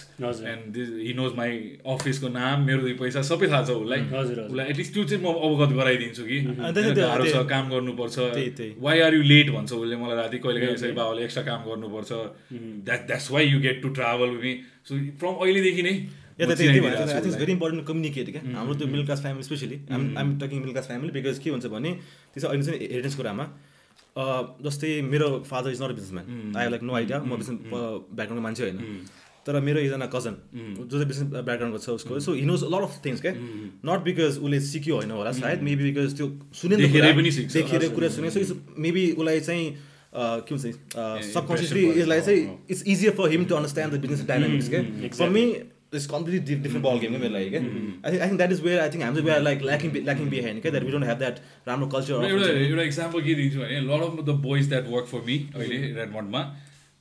And 0.51 0.67
this 0.75 0.89
he 1.07 1.13
knows 1.21 1.33
my 1.37 1.51
अफिसको 1.95 2.29
नाम 2.29 2.67
मेरो 2.67 2.81
दुई 2.81 2.93
पैसा 3.01 3.23
सबै 3.31 3.49
थाहा 3.49 3.63
छ 3.65 3.71
उसलाई। 3.85 4.01
हजुर। 4.11 4.41
उसलाई 4.41 4.67
एटलिस्ट 4.75 4.93
त्यो 4.95 5.05
चाहिँ 5.05 5.23
म 5.25 5.33
अवगत 5.49 5.73
गराइदिन्छु 5.79 6.25
कि। 6.25 6.41
गाह्रो 7.01 7.25
छ 7.25 7.33
त्यही- 7.33 7.49
काम 7.55 7.71
गर्नुपर्छ। 7.71 8.19
वाइ 8.85 9.01
आर 9.01 9.15
यु 9.15 9.23
लेट 9.23 9.51
भन्छ 9.57 9.73
उसले 9.73 9.97
मलाई 9.97 10.17
राति 10.17 10.39
कहिले 10.45 10.61
कहिले 10.61 10.75
यसरी 10.75 10.93
बाबाले 11.01 11.25
एक्स्ट्रा 11.25 11.45
काम 11.49 11.61
गर्नुपर्छ। 11.71 12.13
That 12.85 13.07
that's 13.07 13.31
why 13.31 13.45
you 13.47 13.61
get 13.61 13.83
to 13.83 13.89
travel 14.01 14.29
with 14.37 14.45
me 14.45 14.53
so 14.89 14.93
from 15.19 15.35
अहिलेदेखि 15.41 15.83
नै 15.83 15.95
या 16.39 16.47
म 16.47 16.49
त 16.49 16.57
त्यही 16.59 16.69
चिनाइदिइरहेको 16.69 16.87
भन्छ 16.87 17.01
आई 17.01 17.07
छु 17.07 17.15
थिङ्क 17.15 17.27
उसलाई। 17.27 17.41
भेरी 17.43 17.53
इम्पोर्टेन्ट 17.53 17.87
कम्युनिकेट 17.91 18.27
क्या 18.35 18.43
हाम्रो 18.59 18.75
त्यो 18.79 18.87
middle 18.95 19.05
class 19.09 19.21
family 19.25 19.45
specially 19.51 19.77
I'm 19.91 20.03
I'm 20.19 20.29
talking 20.43 20.59
middle 20.63 20.73
class 20.73 20.87
family 20.93 21.13
because 21.19 21.39
के 21.45 21.51
हुन्छ 21.55 21.67
भने 21.75 21.91
त्यसो 22.35 22.47
अहिले 22.49 22.65
चाहिँ 22.65 22.79
हेरिटेज 22.95 23.15
कुरामा 23.21 23.45
जस्तै 24.65 24.91
मेरो 25.13 25.29
father 25.51 25.71
is 25.71 25.83
not 25.83 25.91
a 25.91 25.97
businessman 26.01 26.57
I 26.57 26.65
like 26.75 26.83
no 26.89 26.93
idea 26.95 27.23
म 27.23 27.37
बिजनेस 27.37 27.59
ब्याकग्राउन्डको 27.71 28.45
मान्छे 28.49 28.63
होइन। 28.65 28.79
तर 29.47 29.61
मेरो 29.61 29.79
एकजना 29.81 30.07
कजन 30.13 30.35
जो 30.57 30.85
चाहिँ 30.91 31.09
बिजनेस 31.09 31.27
ब्याकग्राउन्डको 31.31 31.81
छ 31.85 31.89
उसको 32.01 32.21
so 32.27 32.35
he 32.35 32.45
knows 32.51 32.63
lot 32.75 32.83
of 32.83 32.95
things 33.05 33.21
क्या 33.21 33.33
नट 33.89 34.01
बिकज 34.05 34.39
उसले 34.41 34.61
सिक्यो 34.69 34.95
होइन 34.97 35.11
होला 35.15 35.33
सायद 35.39 35.63
मेबी 35.67 35.83
बिकज 35.89 36.17
त्यो 36.17 36.27
सुने 36.61 36.77
देखेरै 36.77 37.89
कुरा, 37.93 38.09
सुने 38.09 38.31
सो 38.31 38.41
इट्स 38.41 38.53
मेबी 38.87 39.05
उसलाई 39.21 39.41
चाहिँ 39.49 39.67
के 40.15 40.55
भन्छ 40.55 40.65
सबकन्सियसली 41.35 41.85
यसलाई 42.01 42.21
चाहिँ। 42.21 42.43
It's 42.71 42.83
easier 42.87 43.13
for 43.21 43.31
him 43.31 43.45
to 43.45 43.55
understand 43.55 43.95
the 43.95 44.01
business 44.01 44.27
dynamics 44.27 44.69
क्या 44.75 44.83
for 45.19 45.29
me 45.37 45.45
it's 45.95 46.07
completely 46.11 46.55
different 46.67 46.85
ball 46.87 46.99
game 47.05 47.17
क्या 47.17 47.21
मेरो 47.23 47.35
लागि 47.35 47.51
क्या 47.55 47.61
I 47.61 48.13
think 48.13 48.23
I 48.23 48.29
think 48.29 48.37
that 48.43 48.53
is 48.53 48.61
where 48.67 48.81
I 48.81 48.91
think 48.97 49.05
हामी 49.05 49.25
where 49.31 49.43
like 49.49 49.63
lacking 49.71 49.97
lacking 50.03 50.29
behind 50.37 50.63
क्या 50.63 50.73
that 50.73 50.85
we 50.85 50.93
don't 50.93 51.11
have 51.11 51.19
that 51.25 51.41
राम्रो 51.69 51.87
एउटा 51.87 51.97
culture 51.97 52.61
एउटा 52.67 52.83
इक्जाम्पल 52.93 53.27
के 53.31 53.35
दिन्छु 53.41 53.65
भने 53.65 53.81
lot 53.89 54.07
of 54.11 54.21
the 54.25 54.39
boys 54.51 54.69
that 54.69 54.93
work 54.99 55.11
for 55.15 55.27
me 55.27 55.41
अहिले 55.55 55.81
रेडमन्डमा 56.03 56.45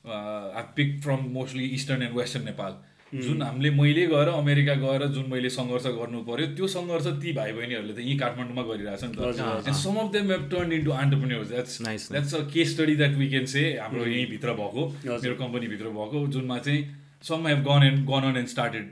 I 0.06 0.62
pick 0.76 0.98
from 1.04 1.30
mostly 1.38 1.70
eastern 1.78 2.02
and 2.02 2.16
western 2.18 2.44
Nepal 2.44 2.82
जुन 3.24 3.42
हामीले 3.42 3.70
मैले 3.70 4.06
गएर 4.10 4.28
अमेरिका 4.28 4.74
गएर 4.82 5.02
जुन 5.16 5.26
मैले 5.30 5.50
सङ्घर्ष 5.56 5.84
गर्नु 5.98 6.22
पर्यो 6.28 6.46
त्यो 6.56 6.68
सङ्घर्ष 6.72 7.06
ती 7.24 7.32
भाइ 7.34 7.52
बहिनीहरूले 7.58 7.92
त 7.94 7.98
यहीँ 8.06 8.16
काठमाडौँमा 8.22 8.62
गरिरहेछ 8.70 9.04
नि 9.04 9.12
त 9.18 9.68
and 9.68 9.76
some 9.80 10.00
of 10.02 10.10
them 10.16 10.32
have 10.32 10.48
turn 10.54 10.72
into 10.78 10.90
entrepreneurs 10.96 11.48
that's 11.48 11.78
that's 12.10 12.34
a 12.34 12.40
case 12.54 12.72
study 12.74 12.96
that 13.02 13.14
we 13.20 13.28
can 13.34 13.46
say 13.54 13.62
हाम्रो 13.82 14.06
यहीँभित्र 14.06 14.54
भएको। 14.60 14.86
मेरो 15.06 15.34
कम्पनीभित्र 15.42 15.94
भएको 15.98 16.26
जुनमा 16.38 16.58
चाहिँ 16.66 16.82
some 17.28 17.46
have 17.48 17.60
gone 17.68 17.82
and 17.86 18.04
gone 18.10 18.28
on 18.30 18.36
and 18.36 18.48
started 18.54 18.86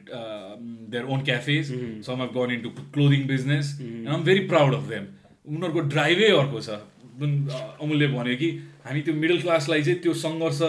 their 0.92 1.04
own 1.14 1.22
cafes 1.28 1.72
some 2.06 2.20
have 2.22 2.30
gone 2.38 2.50
into 2.56 2.70
clothing 2.94 3.26
business 3.28 3.76
and 3.80 4.08
I'm 4.16 4.22
very 4.28 4.46
proud 4.52 4.74
of 4.74 4.88
them 4.92 5.06
उनीहरूको 5.46 5.80
ड्राइभै 5.94 6.28
अर्को 6.40 6.60
छ। 6.60 6.78
जुन 7.20 7.32
अ, 7.48 7.56
अमुलले 7.82 8.06
भन्यो 8.12 8.36
कि 8.42 8.48
हामी 8.84 9.00
त्यो 9.06 9.14
मिडल 9.22 9.40
क्लासलाई 9.40 9.82
चाहिँ 9.88 9.98
त्यो 10.04 10.12
सङ्घर्ष 10.24 10.60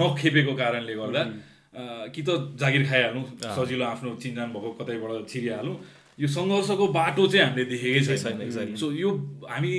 नखेपेको 0.00 0.52
कारणले 0.60 0.94
गर्दा 1.00 1.22
अ, 1.22 1.82
कि 2.14 2.22
त 2.28 2.36
जागिर 2.60 2.82
खाइहालौँ 2.90 3.24
सजिलो 3.56 3.84
आफ्नो 3.84 4.14
चिन्जान 4.22 4.48
भएको 4.54 4.70
कतैबाट 4.80 5.26
छिरिहालौँ। 5.32 5.76
यो 6.22 6.28
सङ्घर्षको 6.36 6.86
बाटो 6.98 7.26
चाहिँ 7.32 7.44
हामीले 7.46 7.64
देखेकै 7.74 8.00
छैन. 8.06 8.38
सो 8.80 8.86
यो 9.02 9.10
हामी 9.50 9.72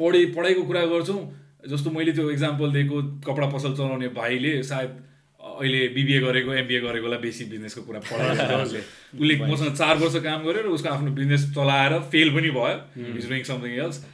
पढे 0.00 0.20
पढाइको 0.36 0.62
कुरा 0.70 0.84
गर्छौँ। 0.94 1.20
जस्तो 1.70 1.90
मैले 1.96 2.12
त्यो 2.16 2.30
इक्जाम्पल 2.30 2.72
दिएको 2.72 2.96
कपडा 3.28 3.46
पसल 3.54 3.72
चलाउने 3.76 4.08
भाइले 4.16 4.52
सायद 4.70 4.90
अहिले 5.60 5.80
बिबिए 5.96 6.20
गरेको 6.26 6.54
एमबिए 6.62 6.80
गरेकोलाई 6.86 7.18
बेसी 7.24 7.44
बिजनेसको 7.54 7.82
कुरा 7.88 8.00
पढाएको 8.10 8.64
छ 8.72 8.82
उसले 9.20 9.36
मसँग 9.52 9.74
चार 9.80 9.96
वर्ष 10.02 10.16
काम 10.28 10.44
गरेर 10.50 10.66
उसको 10.76 10.88
आफ्नो 10.88 11.10
बिजनेस 11.20 11.48
चलाएर 11.56 11.98
फेल 12.12 12.34
पनि 12.36 12.50
भयो। 12.58 13.16
Is 13.16 13.28
doing 13.32 13.42
something 13.50 13.72
else 13.86 14.04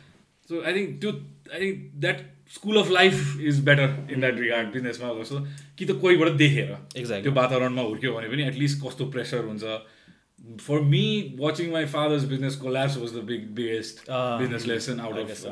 so 0.50 0.62
I 0.62 0.72
think 0.78 0.96
त्यो 1.04 1.10
I 1.52 1.60
think 1.60 1.84
that 2.06 2.24
school 2.54 2.76
of 2.80 2.90
life 2.96 3.40
is 3.50 3.60
better 3.68 3.94
in 4.12 4.20
that 4.20 4.40
regard 4.40 4.72
बिजनेसमा 4.74 5.12
जस्तो 5.20 5.38
कि 5.78 5.84
त 5.84 5.98
कोहीबाट 6.02 6.32
देखेर 6.42 6.68
Exactly. 7.00 7.22
त्यो 7.22 7.32
वातावरणमा 7.38 7.82
हुर्क्यो 7.90 8.12
भने 8.16 8.28
पनि 8.34 8.42
एटलिस्ट 8.48 8.82
कस्तो 8.86 9.06
प्रेसर 9.16 9.44
हुन्छ। 9.50 9.78
For 10.66 10.80
me 10.90 11.04
watching 11.40 11.70
my 11.72 11.86
father's 11.92 12.24
business 12.32 12.56
collapse 12.64 12.96
was 12.98 13.14
the 13.14 13.22
big 13.30 13.48
biggest. 13.56 14.04
Business 14.42 14.66
lesson 14.66 15.00
out 15.00 15.18
of 15.18 15.26
guess, 15.28 15.44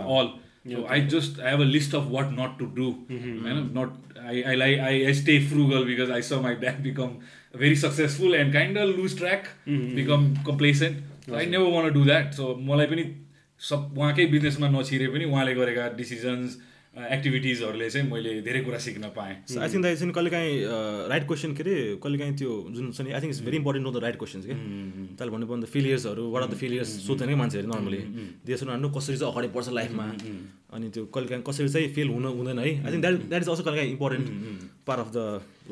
So 0.66 0.78
okay. 0.78 0.94
I 0.94 1.00
just 1.00 1.40
I 1.40 1.50
have 1.50 1.60
a 1.60 1.64
list 1.64 1.94
of 1.94 2.08
what 2.08 2.32
not 2.32 2.58
to 2.58 2.66
do. 2.66 3.04
Mm-hmm. 3.08 3.46
I'm 3.46 3.74
not 3.74 3.92
I, 4.18 4.42
I 4.52 4.54
I 4.90 4.92
I 5.08 5.12
stay 5.12 5.40
frugal 5.40 5.84
because 5.84 6.10
I 6.10 6.20
saw 6.20 6.40
my 6.40 6.54
dad 6.54 6.82
become 6.90 7.18
very 7.52 7.76
successful 7.76 8.34
and 8.34 8.52
kind 8.52 8.76
of 8.76 8.88
lose 8.88 9.14
track, 9.14 9.48
mm-hmm. 9.66 9.94
become 9.94 10.36
complacent. 10.44 11.02
So 11.26 11.36
I 11.36 11.44
never 11.44 11.68
want 11.68 11.86
to 11.88 11.92
do 11.92 12.04
that. 12.12 12.34
So 12.34 12.54
मलाई 12.70 12.86
पनि 12.86 13.04
सब 13.70 13.98
उहाँकै 13.98 14.26
बिजनेसमा 14.36 14.68
नछिरे 14.68 15.08
पनि 15.16 15.24
उहाँले 15.24 15.54
गरेका 15.60 15.96
decisions. 15.96 16.56
एक्टिभिटिजहरूले 16.94 17.88
चाहिँ 17.90 18.10
मैले 18.10 18.32
धेरै 18.46 18.60
कुरा 18.64 18.78
सिक्न 18.78 19.08
पाएँ। 19.16 19.34
आई 19.34 19.68
थिङ्क 19.68 19.82
द्याट 19.82 20.14
कहिले 20.14 20.30
काहीँ 20.30 20.52
राइट 21.10 21.26
क्वेसन 21.26 21.52
के 21.58 21.62
अरे 21.62 21.74
कहिले 22.02 22.18
काहीँ 22.18 22.34
त्यो 22.38 22.50
जुन 22.74 22.92
छ 22.94 23.00
नि 23.02 23.10
I 23.10 23.20
think 23.20 23.32
it's 23.34 23.42
very 23.44 23.56
important 23.56 23.86
know 23.86 23.92
the 23.92 24.02
right 24.04 24.16
questions 24.22 24.44
क्या 24.46 24.56
त्यसले 25.18 25.30
भन्नु 25.34 25.46
पर्दा 25.50 25.66
फेलियर्सहरू 25.74 26.30
वाट 26.30 26.42
आर 26.42 26.48
द 26.48 26.56
फेलियर्स 26.62 26.90
सोध्दैन 27.06 27.28
कि 27.28 27.38
मान्छेहरू 27.42 27.68
नर्मली 27.74 28.00
देश 28.46 28.62
उनीहरू 28.62 28.88
कसरी 28.98 29.16
चाहिँ 29.16 29.32
अगाडि 29.32 29.48
बढ्छ 29.56 29.68
लाइफमा 29.80 30.06
अनि 30.74 30.88
त्यो 30.94 31.04
कहिले 31.14 31.28
काहीँ 31.30 31.42
कसरी 31.48 31.68
चाहिँ 31.74 31.88
फेल 31.94 32.08
हुन 32.10 32.24
हुँदैन 32.36 32.58
है? 32.58 32.64
I 32.84 32.92
think 32.92 33.00
that 33.02 33.14
that 33.28 33.42
is 33.42 33.48
also 33.48 33.62
कहिले 33.62 33.78
काहीँ 33.78 33.90
important 33.92 34.70
part 34.86 35.00
of 35.00 35.10
the 35.16 35.18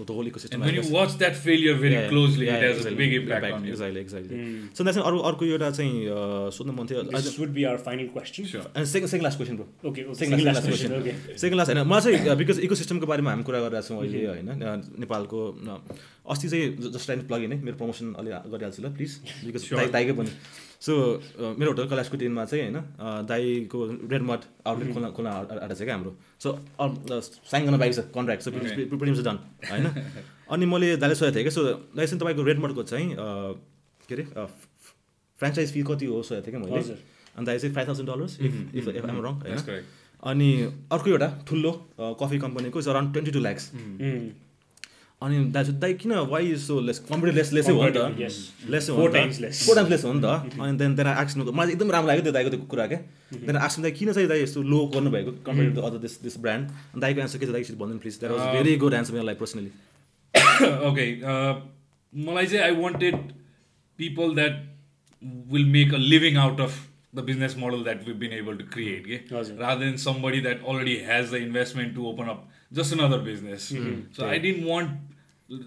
the 0.00 0.10
whole 0.10 0.26
eco 0.26 0.40
And 0.54 0.62
when 0.64 0.76
you 0.76 0.82
watch 0.92 1.14
that 1.22 1.34
failure 1.38 1.72
very 1.80 1.96
closely, 2.10 2.46
it 2.48 2.62
has 2.64 2.86
a 2.86 2.92
big 3.00 3.10
impact 3.16 3.46
on 3.48 3.64
you. 3.64 3.72
Exactly 3.72 4.00
exactly 4.00 4.38
so 4.78 4.84
that 4.84 4.98
अरू 5.10 5.18
अर्को 5.30 5.44
एउटा 5.46 5.70
चाहिँ 5.70 6.06
uh, 6.08 6.50
सोध्नु 6.58 6.72
मन 6.78 6.86
थियो 6.92 7.02
This 7.18 7.36
would 7.42 7.52
be 7.58 7.66
our 7.70 7.80
final 7.88 8.08
question. 8.14 8.48
Sure. 8.52 8.64
अनि 8.72 8.86
second 8.86 9.10
second 9.10 9.24
last 9.24 9.38
question 9.38 9.56
bro. 9.56 9.66
Okay. 9.90 10.06
Second 10.22 11.54
last 11.58 11.70
होइन 11.70 11.86
मलाई 11.88 12.16
चाहिँ 12.16 12.36
बिकज 12.38 12.60
इको 12.68 12.74
सिस्टमको 12.82 13.06
बारेमा 13.12 13.30
हामी 13.30 13.44
कुरा 13.50 13.60
गरिरहेको 13.60 13.88
छौँ 13.88 14.00
अहिले 14.00 14.26
होइन 14.26 14.48
अ, 14.48 14.76
नेपालको 15.04 15.44
अ, 15.50 15.78
अस्ति 16.32 16.48
चाहिँ 16.48 16.92
जस्ट 16.92 17.06
टाइम 17.08 17.26
प्लग 17.28 17.42
इन 17.44 17.52
है 17.52 17.62
मेरो 17.68 17.76
प्रमोसन 17.82 18.14
अलि 18.22 18.30
गरिहाल्छु 18.48 18.82
ल 18.82 18.92
प्लिज 18.96 19.18
बिकज 19.46 19.68
दाइ 19.74 19.86
दाइकै 19.98 20.12
पनि 20.22 20.30
सो 20.82 20.92
मेरो 21.58 21.70
होटल 21.70 21.88
कैलाशको 21.88 22.16
टिनमा 22.16 22.44
चाहिँ 22.44 22.62
होइन 22.64 22.76
अ, 22.76 23.22
दाइको 23.30 23.78
रेड 24.12 24.22
मट 24.30 24.40
आउटलेट 24.66 24.92
खोल्न 24.94 25.10
खोल्न 25.16 25.28
आँट- 25.28 25.52
आँटेको 25.52 25.74
छ 25.74 25.84
क्या 25.84 25.94
हाम्रो। 25.94 26.12
सो 26.42 26.48
साइन 27.50 27.66
गर्न 27.66 27.78
बाइक 27.78 27.94
छ 27.94 28.04
contract 28.14 28.42
so 28.42 28.50
pretty much 28.50 29.20
done 29.28 29.38
होइन। 29.70 29.86
अनि 30.52 30.66
मैले 30.66 30.96
दाइले 30.96 31.14
सोधेको 31.14 31.34
थिएँ 31.36 31.44
क्या 31.44 31.54
सो 31.54 31.62
दाइ 31.96 32.06
चाहिँ 32.06 32.20
तपाईँको 32.20 32.42
रेड 32.50 32.58
मटको 32.64 32.82
चाहिँ 32.92 33.08
के 34.08 34.14
अरे 34.14 34.24
फ्रेन्चाइज 35.40 35.72
फी 35.72 35.82
कति 35.90 36.06
हो 36.06 36.22
सोधेको 36.22 36.46
थिएँ 36.46 36.54
क्या 36.54 36.60
मैले। 36.64 36.76
अनि 37.36 37.46
दाइ 37.46 37.58
चाहिँ 37.58 37.74
five 37.74 37.88
thousand 37.88 38.08
dollars 38.10 38.38
if 38.40 38.54
if 38.74 38.88
if 38.88 39.04
I'm 39.06 39.20
wrong 39.24 39.32
होइन. 39.34 39.56
अनि 40.22 40.48
अर्को 40.92 41.10
एउटा 41.10 41.28
ठुलो 41.48 41.70
कफी 42.20 42.38
कम्पनीको 42.38 42.78
is 42.78 42.88
around 42.88 43.12
twenty 43.12 43.30
two 43.30 43.40
lakhs. 43.40 43.70
अनि 45.24 45.44
दाइ 45.54 45.64
दाइ 45.84 45.94
किन 46.02 46.12
why 46.32 46.50
is 46.50 46.60
so 46.66 46.80
less 46.80 46.98
computer 47.08 47.36
less 47.36 47.52
लेसै 47.52 47.72
हो 47.72 47.84
नि 47.84 47.92
त. 47.96 47.98
लेस 48.70 48.88
हो 48.90 48.96
नि 48.96 49.02
त. 49.02 49.52
फोर 49.66 49.76
टाइम्स 49.76 49.90
लेस 49.90 50.04
हो 50.04 50.12
नि 50.12 50.20
त? 50.22 50.60
अनि 50.60 50.78
देन 50.78 50.96
त्यहाँ 50.96 51.14
आक्सन 51.24 51.40
मलाई 51.50 51.72
एकदम 51.72 51.90
राम्रो 51.96 52.08
लाग्यो 52.08 52.22
त्यो 52.22 52.32
दाइको 52.32 52.50
त्यो 52.50 52.60
कुरा 52.74 52.86
क्या? 52.86 52.98
देन 53.46 53.56
आक्सन 53.56 53.82
दाइ 53.82 53.92
किन 54.00 54.12
चाहिँ 54.12 54.28
दाइ 54.28 54.42
यस्तो 54.42 54.62
लो 54.62 54.86
गर्नुभएको 54.94 55.32
compare 55.46 55.70
to 55.74 55.80
other 55.90 55.98
this 56.06 56.20
this 56.22 56.38
brand 56.46 57.00
दाइको 57.06 57.20
answer 57.20 57.38
के 57.38 57.46
छ 57.46 57.50
दाइ 57.58 57.76
भन्नु 57.84 57.98
please 58.06 58.18
that 58.20 58.32
was 58.32 58.54
very 58.56 58.76
good 58.84 58.94
answer 59.00 59.12
मेरो 59.14 59.26
लागि 59.30 59.38
पर्सनली 59.44 59.70
uh, 60.34 61.54
मलाई 62.12 62.46
चाहिँ 62.46 62.64
I 62.64 62.80
wanted 62.82 63.16
people 63.98 64.34
that 64.34 64.60
make 65.74 65.92
a 65.92 65.98
living 65.98 66.36
out 66.36 66.60
of 66.60 66.78
the 67.14 67.22
business 67.22 67.54
model 67.56 67.84
that 67.84 68.04
we've 68.06 68.18
been 68.18 68.32
able 68.32 68.56
to 68.56 68.64
create 68.64 69.04
okay? 69.04 69.18
हजुर. 69.32 69.58
rather 69.58 69.84
than 69.84 69.98
somebody 69.98 70.40
that 70.40 70.62
already 70.64 70.98
has 71.10 71.30
the 71.30 71.36
investment 71.36 71.94
to 71.94 72.06
open 72.06 72.28
up 72.28 72.48
just 72.72 72.92
another 72.92 73.18
business. 73.18 73.68
So 74.12 74.26
i 74.26 74.38
didn't 74.38 74.64
want 74.64 75.11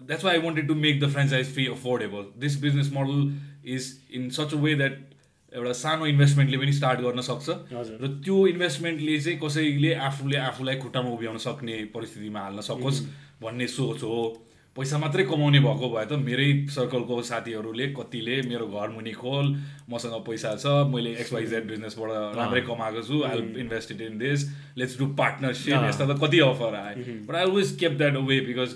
that's 0.08 0.24
why 0.24 0.36
i 0.36 0.38
wanted 0.38 0.68
to 0.68 0.76
make 0.76 1.00
the 1.00 1.10
franchise 1.10 1.50
fee 1.50 1.68
affordable. 1.68 2.32
This 2.38 2.56
business 2.56 2.92
model 2.92 3.32
is 3.64 4.00
in 4.12 4.32
such 4.32 4.54
a 4.54 4.58
way 4.58 4.76
that 4.76 4.94
एउटा 5.56 5.72
सानो 5.72 6.06
इन्भेस्टमेन्टले 6.06 6.58
पनि 6.58 6.72
start 6.74 7.00
गर्न 7.02 7.22
सक्छ। 7.22 7.50
र 8.02 8.08
त्यो 8.24 8.38
इन्भेस्टमेन्टले 8.48 9.20
चाहिँ 9.20 9.40
कसैले 9.40 9.94
आफूले 10.08 10.38
आफूलाई 10.38 10.76
खुट्टामा 10.80 11.10
उभ्याउन 11.10 11.38
सक्ने 11.44 11.76
परिस्थितिमा 11.94 12.40
हाल्न 12.40 12.62
सकोस् 12.62 13.00
भन्ने 13.42 13.68
सोच 13.68 14.04
हो। 14.04 14.18
पैसा 14.76 14.98
मात्रै 15.00 15.24
कमाउने 15.24 15.60
भएको 15.64 15.90
भए 15.90 16.06
त 16.06 16.20
मेरै 16.20 16.48
सर्कलको 16.76 17.22
साथीहरूले 17.24 17.88
कतिले 17.96 18.42
मेरो 18.52 18.68
घर 18.68 18.90
मुनि 18.92 19.12
खोल 19.16 19.56
मसँग 19.90 20.16
पैसा 20.28 20.52
छ 20.60 20.92
मैले 20.92 21.16
एक्सवाइजेड 21.24 21.68
बिजनेसबाट 21.68 22.36
राम्रै 22.36 22.62
कमाएको 22.68 23.02
छु 23.08 23.22
I 23.24 23.40
invested 23.64 24.02
in 24.02 24.18
this 24.20 24.44
let's 24.76 25.00
do 25.00 25.08
partnership 25.22 25.88
यस्ता 25.88 26.06
त 26.12 26.20
कति 26.24 26.40
अफर 26.50 26.76
आए। 26.76 26.96
But 27.24 27.36
I 27.36 27.44
always 27.48 27.72
kept 27.80 27.96
that 28.04 28.16
away 28.24 28.40
because 28.52 28.76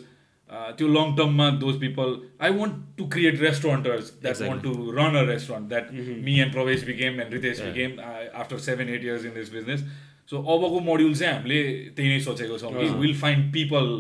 त्यो 0.49 0.87
long 0.89 1.15
टर्ममा 1.17 1.49
those 1.59 1.79
people 1.79 2.13
I 2.41 2.51
want 2.51 2.75
to 2.97 3.07
create 3.09 3.41
restaurateurs 3.41 4.13
that 4.21 4.41
want 4.43 4.63
to 4.63 4.91
run 4.91 5.15
a 5.15 5.23
restaurant 5.25 5.67
that 5.69 5.91
me 6.23 6.39
and 6.39 6.53
Pravesh 6.53 6.85
became 6.85 7.19
and 7.21 7.33
Ritesh 7.33 7.61
became 7.61 7.99
after 8.35 8.57
seven 8.61 8.89
eight 8.91 9.03
years 9.03 9.25
in 9.25 9.33
this 9.33 9.51
business 9.53 9.83
so 10.31 10.41
अबको 10.53 10.79
module 10.87 11.13
चाहिँ 11.15 11.33
हामीले 11.33 11.61
त्यही 11.91 12.09
नै 12.09 12.19
सोचेको 12.21 12.57
छौँ 12.59 12.71
कि 12.73 12.87
will 12.97 13.13
find 13.17 13.51
people 13.53 13.93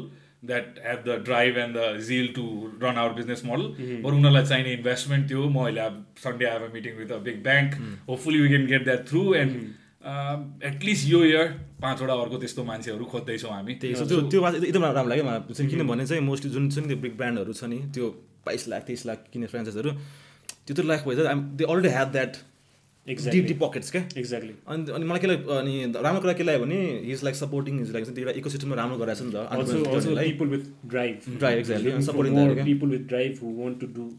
that 0.45 0.79
have 0.85 1.03
the 1.05 1.17
drive 1.25 1.57
and 1.57 1.77
the 1.77 1.99
zeal 2.07 2.27
to 2.35 2.45
run 2.83 2.97
our 2.97 3.13
business 3.13 3.41
model 3.45 3.63
बरु 4.03 4.15
उनीहरूलाई 4.15 4.45
चाहिने 4.45 4.73
इन्भेस्टमेन्ट 4.73 5.29
थियो 5.29 5.49
म 5.49 5.65
अहिले 5.65 5.81
अब 5.81 6.05
सन्डे 6.19 6.45
आएर 6.45 6.69
meeting 6.73 6.95
with 6.97 7.11
a 7.11 7.17
big 7.25 7.43
bank 7.43 7.75
hopefully 8.07 8.41
we 8.41 8.49
can 8.49 8.65
get 8.67 8.83
that 8.83 9.07
through 9.09 9.23
and 9.35 9.57
at least 9.99 11.07
यो 11.07 11.23
year 11.25 11.47
पाँचवटा 11.81 12.13
अर्को 12.13 12.37
त्यस्तो 12.39 12.63
मान्छेहरू 12.63 13.05
खोज्दैछौँ 13.05 13.51
हामी। 13.51 13.73
त्यही 13.83 13.93
त्यो 14.07 14.21
त्यो 14.31 14.41
बात 14.41 14.53
एकदम 14.63 14.83
राम्रो 14.85 15.09
लाग्यो 15.09 15.25
मलाई। 15.25 15.53
चाहिँ 15.53 15.69
किनभने 15.71 16.05
चाहिँ 16.07 16.23
मोस्टली 16.23 16.51
जुन 16.51 16.69
छ 16.69 16.79
नि 16.79 16.87
त्यो 16.87 16.97
बिग 17.03 17.13
ब्रान्डहरू 17.19 17.53
छ 17.53 17.63
नि 17.67 17.79
त्यो 17.93 18.05
बाइस 18.45 18.67
लाख 18.71 18.81
तेइस 18.87 19.05
लाख 19.05 19.17
किन्ने 19.33 19.47
फ्रेन्चाइजहरू 19.51 19.91
त्यो 19.91 20.73
त 20.75 20.79
लाख 20.87 21.03
भइसक्यो। 21.03 21.35
They 21.59 21.63
already 21.67 21.89
have 21.95 22.11
that 22.15 22.31
deep 22.31 23.11
exactly 23.11 23.41
deep 23.49 23.59
pockets 23.59 23.91
क्या? 23.91 24.01
एक्ज्याक्टली 24.17 24.53
अनि 24.71 24.91
अनि 24.95 25.05
मलाई 25.09 25.19
के 25.19 25.27
लाग्यो 25.27 25.51
अनि 25.59 25.75
राम्रो 25.99 26.21
कुरा 26.21 26.33
के 26.39 26.43
लाग्यो 26.47 26.61
भने 26.63 26.79
his 27.09 27.23
like 27.23 27.35
supporting 27.35 27.79
his 27.79 27.91
like 27.93 28.03
त्यो 28.07 28.23
एउटा 28.23 28.33
इको 28.39 28.49
सिस्टममा 28.55 28.75
राम्रो 28.79 28.97
गराएको 29.03 29.19
छ 29.19 29.21
नि 29.27 29.31
त। 29.35 29.35
Also 29.51 29.75
also 29.75 29.83
entrepreneurलाई। 29.83 30.25
people 30.31 30.49
with 30.55 30.65
drive. 30.95 31.19
Drive, 31.43 31.57
exactly. 31.59 31.91
And 31.91 31.99
Looking 31.99 32.05
for 32.05 32.11
supporting 32.11 32.33
more 32.39 34.09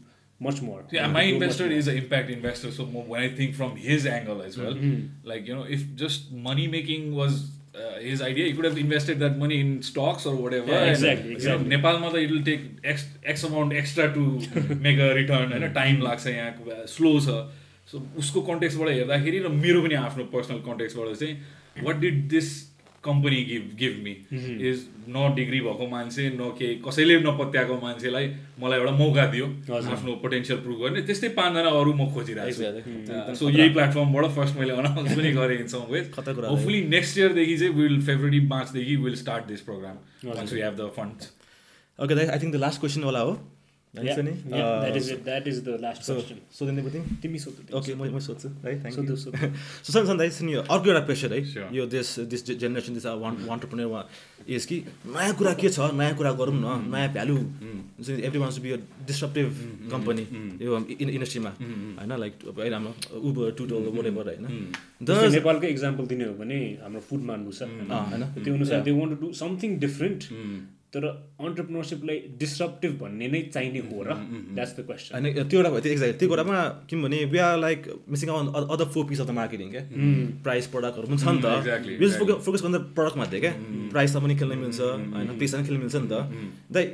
much 0.41 0.61
more. 0.61 0.83
Yeah, 0.91 1.07
my 1.07 1.21
investor 1.21 1.67
is 1.67 1.87
an 1.87 1.97
impact 1.97 2.29
investor, 2.29 2.71
so 2.71 2.85
when 2.85 3.21
I 3.21 3.29
think 3.29 3.55
from 3.55 3.75
his 3.75 4.05
angle 4.07 4.41
as 4.41 4.57
well, 4.57 4.73
mm-hmm. 4.73 5.27
like 5.31 5.47
you 5.47 5.55
know, 5.55 5.63
if 5.63 5.95
just 5.95 6.31
money 6.31 6.67
making 6.67 7.13
was 7.15 7.51
uh, 7.75 7.99
his 7.99 8.21
idea, 8.21 8.47
he 8.47 8.53
could 8.53 8.65
have 8.65 8.77
invested 8.77 9.19
that 9.19 9.37
money 9.37 9.59
in 9.59 9.81
stocks 9.83 10.25
or 10.25 10.35
whatever. 10.35 10.71
Yeah, 10.71 10.85
exactly. 10.85 11.27
And, 11.27 11.37
exactly. 11.37 11.63
You 11.65 11.69
know, 11.69 11.77
Nepal 11.77 11.99
mother, 11.99 12.19
it 12.19 12.31
will 12.31 12.43
take 12.43 12.61
X, 12.83 13.07
X 13.23 13.43
amount 13.43 13.73
extra 13.73 14.13
to 14.13 14.75
make 14.87 14.97
a 14.97 15.13
return, 15.13 15.53
and 15.53 15.63
a 15.63 15.73
time 15.73 16.01
लाग्छ 16.01 16.27
i 16.27 16.87
slow 16.87 17.19
छ 17.19 17.41
so 17.91 17.99
उसको 18.17 18.41
कन्टेक्सबाट 18.41 18.89
हेर्दाखेरि 18.89 19.95
have 19.95 20.17
no 20.17 20.25
personal 20.25 20.61
context 20.61 20.97
what 20.97 21.07
i 21.07 21.13
say 21.13 21.37
what 21.81 21.99
did 21.99 22.29
this 22.29 22.70
company 23.03 23.37
give 23.43 23.63
give 23.77 23.93
me 24.03 24.11
is 24.69 24.77
न 25.09 25.33
degree 25.35 25.59
भएको 25.61 25.87
मान्छे 25.89 26.29
न 26.29 26.49
केही 26.57 26.75
कसैले 26.87 27.19
नपत्याएको 27.19 27.75
मान्छेलाई 27.81 28.27
मलाई 28.61 28.79
एउटा 28.79 28.91
मौका 28.97 29.25
दियो। 29.31 29.45
आफ्नो 29.93 30.11
पोटेन्सियल 30.21 30.59
प्रुभ 30.61 30.77
गर्ने। 30.81 31.01
त्यस्तै 31.09 31.29
पाँचजना 31.37 31.69
अरू 31.79 31.93
म 31.93 32.05
खोजिरहेको. 32.13 32.71
छु। 32.85 33.35
सो 33.35 33.49
यही 33.49 33.69
प्लेटफर्मबाट 33.73 34.25
फर्स्ट 34.35 34.57
मैले 34.57 34.73
अनाउन्स 34.81 35.15
पनि 35.17 35.31
गरेँ 35.33 35.57
in 35.59 35.67
some 35.67 35.83
ways. 35.91 36.05
Hopefully 36.17 36.81
next 36.87 37.17
इयरदेखि 37.17 37.57
चाहिँ 37.57 37.73
विल 37.75 38.01
फेब्रुअरी 38.01 38.39
मार्चदेखि 38.47 38.95
will 39.05 39.15
start 39.23 39.45
this 39.47 39.61
program 39.69 39.95
once 40.29 40.53
we 40.53 40.61
have 40.61 40.75
the 40.77 40.91
funds 40.97 41.33
okay 41.99 42.13
I 42.27 42.39
think 42.39 42.53
the 42.53 42.57
last 42.65 42.79
question 42.79 43.03
होला 43.03 43.19
हो। 43.19 43.33
हुन्छ 43.93 44.19
नि 44.21 44.31
ओके 47.75 47.91
म 47.93 48.19
सोध्छु 48.21 48.47
है 48.63 48.71
थ्याङ्क 48.81 48.95
सोध्नु 48.95 50.49
यू 50.49 50.59
अर्को 50.65 50.87
एउटा 50.87 51.01
प्रेसर 51.05 51.33
है. 51.33 51.39
यो 51.73 51.85
देश 51.87 52.07
this 52.25 52.41
generation 52.55 52.93
this 52.93 53.05
one 53.17 53.33
wantrepreneur 53.43 53.89
is 54.49 54.65
कि 54.65 54.77
नयाँ 55.07 55.33
कुरा 55.35 55.53
के 55.55 55.69
छ 55.69 55.91
नयाँ 55.93 56.15
कुरा 56.15 56.31
गरौँ 56.39 56.55
न 56.55 56.87
नयाँ 56.87 57.09
value 57.11 57.35
every 58.21 58.39
one's 58.39 58.57
be 58.59 58.69
disruptive 59.05 59.47
company 59.91 60.23
यो 60.61 60.71
इन्डस्ट्रीमा 61.11 61.51
होइन 61.99 62.11
लाइक 62.17 62.33
हाम्रो 62.73 62.91
उबर 63.21 63.51
टुटो 63.53 63.75
वरेभर 63.91 64.25
होइन 64.31 64.45
नेपालकै 65.35 65.67
इक्जाम्पल 65.69 66.05
दिने 66.07 66.25
हो 66.25 66.33
भने 66.39 66.59
हाम्रो 66.81 67.01
फुड 67.09 67.21
मान्नु 67.29 67.51
छ 67.51 67.61
होइन 67.91 68.23
त्यो 68.39 68.53
अनुसार 68.55 68.81
they 68.81 68.91
want 68.93 69.19
to 69.19 69.25
do 69.25 69.33
something 69.37 69.79
different 69.79 70.19
तर 70.93 71.05
अन्टरप्रिनरसिपलाई 71.47 72.17
डिस्ट्रप्टिभ 72.39 72.91
भन्ने 73.01 73.27
नै 73.33 73.41
चाहिने 73.53 73.81
हो 73.91 73.97
र 74.07 74.15
द्याट्स 74.55 74.73
द 74.77 74.83
क्वेसन 74.87 75.11
होइन 75.15 75.47
त्यो 75.49 75.59
एउटा 75.59 75.69
भयो 75.71 75.81
त्यो 75.85 75.91
एक्ज्याक्ट 75.93 76.19
त्यो 76.19 76.29
कुरामा 76.33 76.57
किनभने 76.89 77.19
we 77.33 77.39
are 77.47 77.57
like 77.65 77.79
missing 78.15 78.29
other 78.75 78.85
four 78.95 79.05
piece 79.11 79.21
of 79.21 79.27
the 79.27 79.35
marketing 79.39 79.71
क्या? 79.71 79.83
प्राइस 80.47 80.67
प्रडक्टहरू 80.75 81.07
पनि 81.07 81.17
छ 81.23 81.25
नि 81.31 81.41
त 81.41 81.55
exactly, 81.61 81.95
वी 82.01 82.05
फोकस 82.47 82.61
गर्दा 82.67 82.79
प्रडक्टमा 82.99 83.25
थियो 83.31 83.41
क्या? 83.47 83.53
प्राइसमा 83.95 84.19
पनि 84.27 84.35
खेल्न 84.43 84.57
मिल्छ 84.65 84.79
होइन 85.15 85.33
पेसामा 85.39 85.63
खेल्न 85.71 85.79
मिल्छ 85.85 85.95
नि 85.95 86.07
त। 86.11 86.13
दाइ 86.75 86.85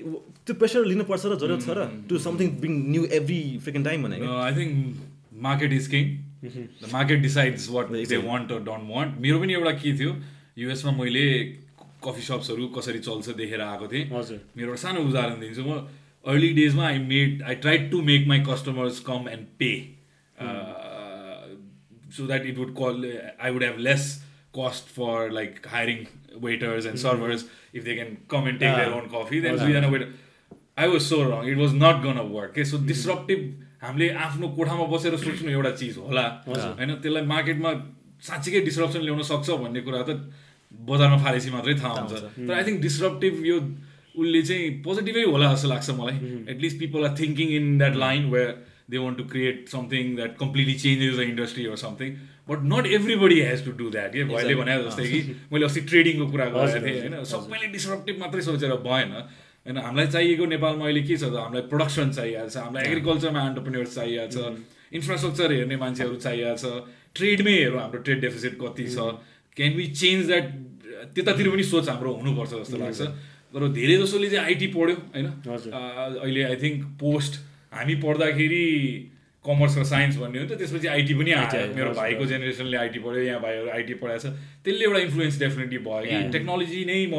त्यो 0.46 0.54
प्रेसर 0.62 0.86
लिनुपर्छ 0.94 1.24
र 1.26 1.42
जरुरत 1.44 1.62
छ 1.68 1.70
र 1.78 1.90
to 2.10 2.24
something 2.30 2.48
being 2.64 2.74
new 2.94 3.04
every 3.20 3.42
freaking 3.66 3.84
time 3.90 4.10
भने 4.10 4.18
market 5.46 5.74
is 5.78 5.88
king. 5.88 6.08
The 6.82 6.88
market 6.92 7.20
decides 7.24 7.66
what 7.74 7.90
they 7.94 8.00
Exactly. 8.04 8.28
want 8.30 8.52
or 8.54 8.60
don't 8.68 8.88
want. 8.94 9.20
मेरो 9.22 9.40
पनि 9.42 9.54
एउटा 9.54 9.72
के 9.82 9.92
थियो 10.00 10.14
युएसमा 10.58 10.92
मैले 11.00 11.26
कफी 12.04 12.22
सप्सहरू 12.22 12.68
कसरी 12.78 13.00
चल्छ 13.08 13.30
देखेर 13.42 13.62
आएको 13.62 13.88
थिएँ। 13.88 14.06
हजुर। 14.14 14.40
मेरो 14.58 14.70
एउटा 14.72 14.82
सानो 14.82 15.00
उदाहरण 15.10 15.40
दिन्छु। 15.40 15.64
म 15.64 15.88
early 16.28 16.50
डेजमा 16.54 16.86
I 16.88 17.00
made 17.10 17.44
I 17.48 17.56
tried 17.64 17.90
to 17.92 18.02
make 18.12 18.28
my 18.28 18.40
customers 18.48 19.00
come 19.10 19.28
and 19.32 19.46
pay 19.60 19.72
so 22.16 22.28
that 22.28 22.46
it 22.46 22.58
would 22.58 22.74
call 22.78 23.12
I 23.42 23.52
would 23.52 23.64
have 23.64 23.78
less 23.90 24.16
cost 24.58 24.88
for 24.94 25.16
like 25.34 25.58
hiring 25.72 26.00
waiters 26.44 26.86
and 26.90 27.00
servers 27.02 27.42
if 27.80 27.84
they 27.88 27.96
can 27.98 28.14
come 28.34 28.48
and 28.52 28.60
take 28.62 28.78
their 28.78 28.94
Ah. 28.94 29.00
own 29.00 29.10
coffee. 29.10 29.42
Then 29.44 29.58
दुईजना 29.60 29.90
waiter. 29.92 30.08
I 30.84 30.88
was 30.94 31.10
so 31.10 31.20
wrong. 31.26 31.50
It 31.52 31.60
was 31.64 31.76
not 31.82 32.00
gonna 32.06 32.24
work. 32.38 32.52
Okay 32.54 32.66
so 32.70 32.80
disruptive 32.92 33.44
हामीले 33.84 34.08
आफ्नो 34.28 34.48
कोठामा 34.58 34.86
बसेर 34.94 35.18
सोच्नु 35.26 35.52
एउटा 35.52 35.72
चिज 35.82 35.98
होला 35.98 36.26
होइन 36.48 36.96
त्यसलाई 37.04 37.26
मार्केटमा 37.34 37.74
साँच्चीकै 38.30 38.62
डिस्रप्सन 38.70 39.02
ल्याउन 39.08 39.22
सक्छ 39.32 39.50
भन्ने 39.64 39.82
कुरा 39.90 40.02
त 40.10 40.18
बजारमा 40.72 41.18
फालेसी 41.24 41.50
मात्रै 41.52 41.74
थाहा 41.76 41.94
हुन्छ। 42.02 42.14
तर 42.48 42.54
आई 42.54 42.64
थिङ्क 42.64 42.82
डिस्रप्टिभ 42.82 43.46
यो 43.46 43.58
उसले 44.18 44.42
चाहिँ 44.42 44.70
पोजिटिभै 44.84 45.24
होला 45.24 45.54
जस्तो 45.54 45.68
लाग्छ 45.70 45.90
मलाई। 46.00 46.18
At least 46.54 46.80
people 46.80 47.06
are 47.06 47.14
thinking 47.20 47.48
in 47.58 47.78
that 47.78 47.96
line 47.96 48.30
where 48.32 48.50
they 48.90 48.98
want 48.98 49.18
to 49.18 49.24
create 49.32 49.68
something 49.70 50.16
that 50.16 50.38
completely 50.40 50.76
changes 50.84 51.16
the 51.18 51.20
industry 51.32 51.66
or 51.66 51.76
something 51.84 52.16
but 52.50 52.60
not 52.74 52.86
everybody 52.98 53.40
has 53.42 53.66
to 53.66 53.72
do 53.78 53.90
that 53.96 54.14
के 54.14 54.24
भइले 54.32 54.56
भने 54.56 54.78
जस्तै 54.84 55.08
कि 55.12 55.20
मैले 55.52 55.66
अस्ति 55.66 55.82
ट्रेडिङको 55.92 56.26
कुरा 56.32 56.46
गरेको 56.56 56.86
थिएँ 56.86 57.00
होइन? 57.00 57.24
सबैले 57.32 57.68
डिस्रप्टिभ 57.76 58.20
मात्रै 58.20 58.42
सोचेर 58.48 58.74
भएन। 58.88 59.12
होइन 59.68 59.78
हामीलाई 59.84 60.08
चाहिएको 60.08 60.46
नेपालमा 60.56 60.86
अहिले 60.86 61.02
के 61.04 61.18
छ 61.18 61.24
त? 61.24 61.36
हामीलाई 61.44 61.68
प्रोडक्सन 61.68 62.12
चाहिएको 62.18 62.50
छ। 62.50 62.58
हामीलाई 62.58 62.84
एग्रिकल्चरमा 62.88 63.42
अन्टरप्रिन्यर्स 63.52 63.96
चाहिएको 63.96 64.28
छ। 64.32 64.38
इन्फ्रास्ट्रक्चर 64.98 65.52
हेर्ने 65.52 65.78
मान्छेहरू 65.84 66.16
चाहिएको 66.26 66.56
छ। 66.64 66.66
ट्रेडमै 67.18 67.56
हेरौँ 67.60 67.82
हाम्रो 67.82 68.00
ट्रेड 68.08 68.20
डेफिसिट 68.24 68.54
कति 68.64 68.86
छ। 68.96 68.98
क्यान 69.58 69.74
वी 69.74 69.86
चेन्ज 70.02 70.26
द्याट 70.28 70.46
त्यतातिर 71.16 71.50
पनि 71.50 71.64
सोच 71.74 71.90
हाम्रो 71.90 72.14
हुनुपर्छ 72.22 72.52
जस्तो 72.54 72.78
लाग्छ। 72.78 73.02
तर 73.54 73.68
धेरै 73.74 73.98
जसोले 73.98 74.30
चाहिँ 74.30 74.46
आइटी 74.46 74.68
पढ्यो 74.78 74.96
होइन? 75.14 75.28
अहिले 76.22 76.42
आई 76.44 76.56
थिङ्क 76.64 76.84
पोस्ट 77.00 77.34
हामी 77.74 77.96
पढ्दाखेरि 78.04 78.66
कमर्स 79.46 79.78
र 79.78 79.84
साइन्स 79.88 80.18
भन्ने 80.20 80.40
हुन्छ 80.40 80.54
त्यसपछि 80.60 80.88
आइटी 80.92 81.14
पनि 81.20 81.32
आयो 81.32 81.76
मेरो 81.76 81.92
भाइको 81.96 82.26
जेनेरेसनले 82.32 82.78
आइटी 82.78 83.00
पढ्यो 83.00 83.22
यहाँ 83.24 83.42
भाइहरू 83.42 83.70
आइटी 83.78 83.94
पढाएको 84.02 84.22
छ। 84.24 84.32
त्यसले 84.64 84.84
एउटा 84.86 85.00
इन्फ्लुएन्स 85.08 85.40
डेफिनेटली 85.40 85.78
भयो 85.88 86.04
कि। 86.04 86.18
टेक्नोलोजी 86.36 86.84
नै 86.86 86.98
म 87.08 87.16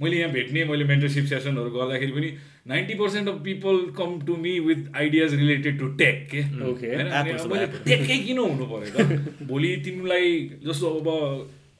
मैले 0.00 0.16
यहाँ 0.16 0.32
भेट्ने 0.32 0.64
मैले 0.64 0.84
मेन्टरसिप 0.90 1.24
सेसनहरू 1.32 1.70
गर्दाखेरि 1.70 2.12
पनि 2.12 2.28
ninety 2.68 2.94
percent 3.00 3.28
of 3.28 3.40
people 3.44 3.76
come 3.96 4.10
to 4.26 4.36
me 4.36 4.52
with 4.68 4.80
ideas 4.96 5.34
related 5.40 5.78
to 5.78 5.88
tech 6.02 6.28
के. 6.30 6.40
होइन? 6.60 7.06
मैले 7.52 7.66
टेकै 7.88 8.18
किन 8.28 8.38
हुनु 8.38 8.64
पऱ्यो 8.68 8.90
त 8.92 9.00
भोलि 9.50 9.70
तिमीलाई 9.84 10.28
जस्तो 10.64 10.86
अब 11.00 11.08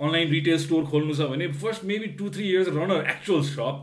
अनलाइन 0.01 0.31
रिटेल 0.33 0.59
स्टोर 0.59 0.85
खोल्नु 0.91 1.15
छ 1.17 1.25
भने 1.31 1.47
first 1.63 1.85
maybe 1.91 2.07
two 2.21 2.29
three 2.37 2.45
years 2.51 2.69
run 2.77 2.93
actual 3.15 3.43
shop 3.49 3.83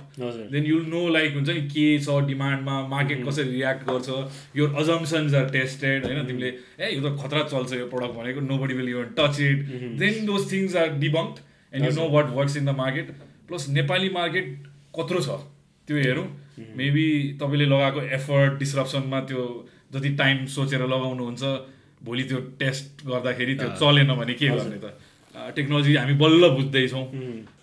then 0.53 0.65
you'll 0.69 0.86
know 0.93 1.01
like 1.15 1.34
हुन्छ 1.36 1.49
नि 1.49 1.62
के 1.73 1.84
छ 2.06 2.15
डिमान्डमा 2.30 2.77
मार्केट 2.93 3.25
कसरी 3.27 3.49
रियाक्ट 3.49 3.86
गर्छ 3.89 4.17
यो 4.62 4.67
अजम्सन्स 4.84 5.34
आर 5.41 5.49
टेस्टेड 5.58 6.06
होइन 6.10 6.25
तिमीले 6.32 6.49
ए 6.53 6.89
यो 6.95 7.01
त 7.10 7.13
खतरा 7.23 7.43
चल्छ 7.53 7.73
यो 7.82 7.86
प्रडक्ट 7.93 8.17
भनेको 8.21 8.45
nobody 8.63 8.80
will 8.82 8.89
even 8.95 9.13
touch 9.21 9.39
it 9.49 9.63
then 10.03 10.25
those 10.32 10.51
things 10.51 10.75
are 10.84 10.97
debunked 11.06 11.45
and 11.73 11.86
you 11.86 11.91
know 12.01 12.10
what 12.17 12.34
works 12.39 12.58
in 12.58 12.65
the 12.65 12.75
market 12.82 13.12
plus 13.51 13.69
Nepali 13.80 14.10
market 14.19 14.53
कत्रो 14.99 15.19
छ 15.30 15.39
त्यो 15.88 15.97
हेरौँ। 15.97 16.27
मेबी 16.77 17.03
तपाईँले 17.41 17.65
लगाएको 17.73 18.01
एफर्ट 18.15 18.58
डिस्रप्सनमा 18.60 19.19
त्यो 19.32 19.43
जति 19.93 20.10
टाइम 20.21 20.45
सोचेर 20.53 20.82
लगाउनुहुन्छ 20.93 21.51
भोलि 22.08 22.23
त्यो 22.32 22.39
टेस्ट 22.62 23.06
गर्दाखेरि 23.08 23.56
त्यो 23.62 23.69
चलेन 23.82 24.13
भने 24.21 24.34
के 24.41 24.47
गर्ने 24.47 24.80
त? 24.84 24.91
टेक्नोलोजी 25.56 25.95
हामी 25.95 26.13
बल्ल 26.21 26.50
बुझ्दैछौँ। 26.58 27.04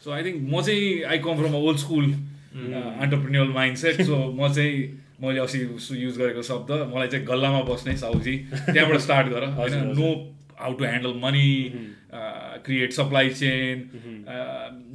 सो 0.05 0.11
आई 0.11 0.25
थिङ्क 0.25 0.39
म 0.51 0.61
चाहिँ 0.63 1.03
I 1.05 1.19
come 1.25 1.37
from 1.39 1.55
a 1.55 1.61
old 1.69 1.79
school 1.79 2.05
entrepreneurial 2.55 3.49
mind 3.55 3.77
set 3.79 4.03
so 4.03 4.17
म 4.17 4.53
चाहिँ 4.53 4.77
मैले 5.23 5.41
अस्ति 5.41 5.59
युज 6.03 6.19
गरेको 6.19 6.43
शब्द 6.43 6.71
मलाई 6.95 7.09
चाहिँ 7.09 7.27
गल्लामा 7.27 7.61
बस्ने 7.69 7.97
साउजी 7.97 8.37
त्यहाँबाट 8.53 9.01
स्टार्ट 9.01 9.29
गर 9.29 9.45
होइन? 9.59 9.75
Know 9.99 10.09
how 10.61 10.73
to 10.79 10.85
handle 10.85 11.15
money 11.23 11.49
create 12.67 12.93
supply 12.93 13.31
chain 13.39 13.79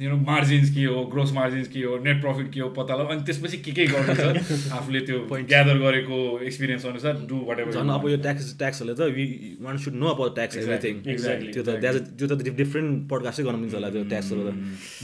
you 0.02 0.10
know 0.10 0.16
margins 0.28 0.70
के 0.74 0.84
हो 0.84 1.04
ग्रोस 1.12 1.32
मार्जिन्स 1.38 1.68
के 1.68 1.80
हो 1.82 1.96
नेट 2.04 2.20
प्रफिट 2.20 2.52
के 2.52 2.60
हो 2.60 2.68
पत्ता 2.78 2.94
लगाऊ 2.96 3.14
अनि 3.16 3.22
त्यसपछि 3.28 3.58
के 3.66 3.72
के 3.78 3.86
गर्नु 3.92 4.14
छ? 4.20 4.72
आफूले 4.78 5.00
त्यो 5.10 5.18
ग्यादर 5.52 5.78
गरेको 5.82 6.18
एक्सपिरियन्स 6.50 6.86
अनुसार 6.92 7.18
डु 7.32 7.40
वाट 7.48 7.60
एभर 7.64 7.72
झन् 7.80 7.90
अब 7.96 8.08
यो 8.10 8.16
ट्याक्स 8.26 8.48
ट्याक्सहरूले 8.62 8.96
त 9.00 9.10
we 9.18 9.26
want 9.66 9.78
should 9.84 9.94
know 10.00 10.06
about 10.14 10.34
tax 10.40 10.56
everything. 10.62 10.94
त्यो 11.04 11.62
त 11.68 11.76
त्यो 12.20 12.26
त 12.28 12.56
डिफ्रेन्ट 12.62 13.08
पडकास्टै 13.10 13.44
गर्नु 13.48 13.58
मिल्छ 13.64 13.74
होला 13.74 13.90
त्यो 13.96 14.04
ट्याक्सहरू 14.14 14.46
त. 14.48 14.54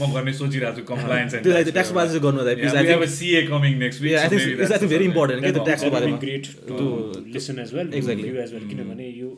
म 0.00 0.12
गर्ने 0.16 0.32
सोचिरहेको 0.40 0.80
छु 0.80 0.86
कम्प्लायन्स 0.94 1.34
त्यो 1.44 1.70
ट्याक्स 1.72 1.92
बारे 1.98 2.08
चाहिँ 2.08 2.24
गर्नु 2.26 2.40
next 3.84 4.00
week. 4.00 4.16
I 4.16 4.28
think 4.28 4.60
it's 4.66 4.84
very. 4.94 5.04
Important 5.04 5.44
त्यो 5.44 5.64
ट्याक्सको 5.64 5.90
would 5.90 6.00
बारेमा 6.00 6.18
to- 6.66 7.22
listen 7.36 7.58
as 7.58 7.72
well, 7.72 7.88
Exactly. 8.00 8.28
you 8.28 8.40
as 8.46 8.52
well. 8.52 8.66
किनभने 8.70 9.08
यो 9.20 9.30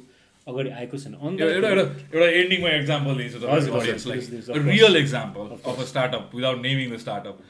अगाडि 0.53 0.71
आएको 0.81 0.99
छैन 1.05 1.15
On 1.15 1.39
एउटा 1.41 1.61
the- 1.61 1.69
एउटा 1.69 1.83
एउटा 2.15 2.29
एन्डिङमा 2.41 2.71
इक्जाम्पल 2.81 3.17
दिन्छु 3.23 3.39
हजुर, 3.39 3.49
तपाईँको 3.49 3.77
हजुर, 3.77 3.81
audience 3.83 4.07
लाई 4.11 4.19
please, 4.19 4.31
please, 4.35 4.49
a 4.49 4.59
of 4.61 4.67
real 4.73 4.87
course. 4.87 5.01
example 5.03 5.53
Of 5.59 5.67
of 5.75 5.83
a 5.85 5.87
startup 5.93 6.35
without 6.41 6.61
naming 6.67 6.93
the 6.97 7.01
startup 7.07 7.43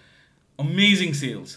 amazing 0.59 1.15
sales 1.23 1.57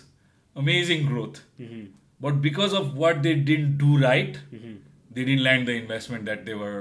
amazing 0.55 1.05
growth 1.11 1.41
Mhm. 1.65 1.83
but 2.25 2.41
because 2.47 2.73
of 2.79 2.89
what 3.03 3.21
they 3.27 3.35
didn't 3.51 3.77
do 3.83 3.97
right 4.07 4.39
Mhm. 4.57 4.73
they 5.15 5.23
didn't 5.29 5.43
land 5.49 5.71
the 5.71 5.77
investment 5.83 6.25
that 6.31 6.43
they 6.49 6.57
were 6.63 6.75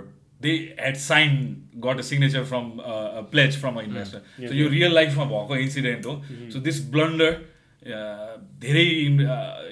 they 0.46 0.52
had 0.82 0.98
signed 1.04 1.80
got 1.86 1.98
a 2.02 2.04
signature 2.08 2.42
from 2.50 2.68
uh, 2.80 3.20
a 3.20 3.22
pledge 3.32 3.56
from 3.62 3.78
an 3.80 3.88
investor 3.90 4.20
Yeah, 4.38 4.48
so 4.50 4.54
यो 4.60 4.68
real 4.74 4.94
लाइफमा 4.98 5.24
भएको 5.32 5.56
incident 5.64 6.06
हो 6.06 6.14
so 6.52 6.60
this 6.68 6.80
blunder 6.94 7.34
धेरै 7.82 8.84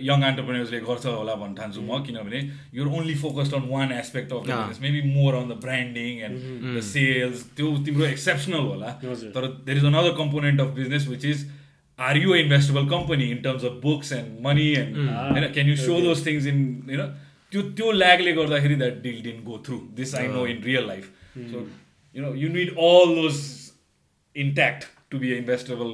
young 0.08 0.22
एन्टरप्रेनर्सले 0.28 0.78
गर्छ 0.88 1.06
होला 1.06 1.34
भन्न 1.40 1.54
ठान्छु 1.54 1.80
म 1.80 1.98
किनभने 2.06 2.40
you're 2.78 2.86
only 2.98 3.14
focused 3.22 3.54
on 3.54 3.68
one 3.72 3.92
aspect 3.92 4.32
of 4.32 4.42
the. 4.46 4.50
Business 4.60 4.80
maybe 4.84 5.02
more 5.16 5.34
on 5.40 5.48
the 5.48 5.56
branding 5.64 6.22
and 6.28 6.36
the 6.76 6.80
sales 6.88 7.44
त्यो 7.56 7.76
तिम्रो 7.88 8.06
एक्सेप्सनल 8.06 8.64
होला। 8.70 8.90
तर 9.36 9.46
there 9.68 9.76
is 9.78 9.84
another 9.92 10.14
component 10.22 10.60
of 10.60 10.74
business 10.80 11.08
which 11.08 11.24
is 11.32 11.46
are 11.98 12.16
you 12.16 12.34
investable 12.44 12.88
company 12.94 13.30
in 13.30 13.38
terms 13.46 13.64
of 13.70 13.80
books 13.82 14.12
and 14.20 14.40
money 14.46 14.68
and 14.82 14.96
होइन 15.08 15.52
can 15.58 15.68
you 15.68 15.76
so. 15.84 16.00
Those 16.08 16.26
things 16.26 16.46
in 16.54 16.64
होइन 16.88 17.06
त्यो 17.52 17.62
त्यो 17.76 17.90
ल्यागले 18.00 18.32
गर्दाखेरि 18.40 18.74
that 18.84 19.02
deal 19.02 19.22
didn't 19.22 19.44
go 19.44 19.62
through 19.66 19.78
this 20.00 20.14
I 20.14 20.28
know 20.34 20.46
in 20.54 20.62
real 20.64 20.86
life 20.86 21.12
so 21.52 21.66
you 22.16 22.22
know 22.22 22.34
you 22.44 22.48
need 22.58 22.76
all 22.90 23.14
those 23.22 23.46
intact 24.36 24.84
to 25.12 25.18
be 25.20 25.28
an 25.34 25.38
investable 25.42 25.92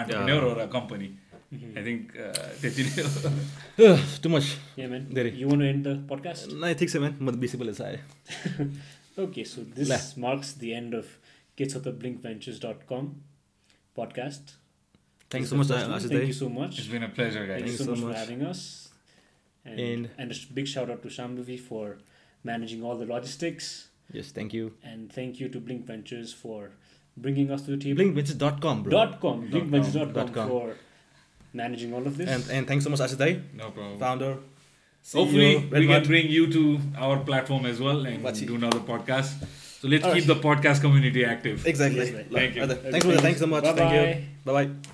entrepreneur 0.00 0.40
Yeah. 0.46 1.25
Mm-hmm. 1.56 1.78
I 1.78 1.82
think 1.82 2.00
uh, 2.18 3.96
too 4.22 4.28
much. 4.28 4.56
Yeah, 4.76 4.88
man. 4.88 5.08
You 5.34 5.48
want 5.48 5.60
to 5.60 5.68
end 5.68 5.84
the 5.84 5.96
podcast? 5.96 6.52
No, 6.52 6.66
I 6.66 6.74
think 6.74 6.90
so, 6.90 7.00
man. 7.00 7.16
But 7.20 7.40
be 7.40 7.48
simple 7.48 7.68
as 7.68 7.80
I. 7.80 7.98
Okay, 9.18 9.44
so 9.44 9.62
this 9.62 9.88
La. 9.88 10.28
marks 10.28 10.52
the 10.52 10.74
end 10.74 10.92
of 10.92 11.16
Kids 11.56 11.74
of 11.74 11.84
the 11.84 11.92
Blinkventures.com 11.92 13.22
podcast. 13.96 14.56
Thanks 15.30 15.48
so 15.48 15.56
much, 15.56 15.68
Ashish. 15.68 16.08
Thank 16.10 16.26
you 16.26 16.32
so 16.34 16.50
much. 16.50 16.78
It's 16.78 16.88
been 16.88 17.02
a 17.02 17.08
pleasure, 17.08 17.46
guys. 17.46 17.60
Thank 17.62 17.72
you 17.72 17.78
so, 17.78 17.84
so 17.84 17.90
much, 17.92 18.00
much, 18.00 18.12
for 18.12 18.18
having 18.18 18.42
us. 18.44 18.90
And, 19.64 19.80
and, 19.80 20.10
and 20.18 20.32
a 20.32 20.34
big 20.52 20.68
shout 20.68 20.90
out 20.90 21.02
to 21.02 21.08
Shambhavi 21.08 21.58
for 21.58 21.96
managing 22.44 22.84
all 22.84 22.96
the 22.96 23.06
logistics. 23.06 23.88
Yes, 24.12 24.32
thank 24.32 24.52
you. 24.52 24.74
And 24.84 25.10
thank 25.10 25.40
you 25.40 25.48
to 25.48 25.60
Blink 25.60 25.86
Ventures 25.86 26.32
for 26.34 26.72
bringing 27.16 27.50
us 27.50 27.62
to 27.62 27.70
the 27.70 27.78
table. 27.78 28.04
Blinkventures.com, 28.04 28.82
bro. 28.82 28.90
Dot 28.90 29.20
com. 29.20 29.48
Blinkventures.com 29.48 30.48
for 30.48 30.76
managing 31.56 31.92
all 31.94 32.06
of 32.06 32.16
this. 32.16 32.28
And, 32.28 32.50
and 32.50 32.66
thanks 32.68 32.84
so 32.84 32.90
much, 32.90 33.00
Asitai. 33.00 33.32
No 33.54 33.70
problem. 33.70 33.98
Founder. 33.98 34.36
CEO, 35.04 35.18
Hopefully, 35.20 35.56
Red 35.70 35.80
we 35.80 35.86
can 35.86 36.02
bring 36.04 36.26
you 36.28 36.52
to 36.52 36.80
our 36.98 37.18
platform 37.20 37.64
as 37.66 37.80
well 37.80 38.04
and 38.06 38.22
Bachi. 38.22 38.44
do 38.46 38.56
another 38.56 38.80
podcast. 38.80 39.32
So 39.80 39.88
let's 39.88 40.04
keep 40.14 40.24
the 40.24 40.34
podcast 40.34 40.80
community 40.80 41.24
active. 41.24 41.64
Exactly. 41.66 42.10
Yes, 42.10 42.26
Thank 42.32 42.56
you. 42.56 42.66
Thanks, 42.66 43.22
thanks 43.22 43.40
so 43.40 43.46
much. 43.46 43.62
Bye-bye. 43.64 43.78
Thank 43.78 44.16
you. 44.16 44.26
Bye 44.44 44.64
bye. 44.64 44.92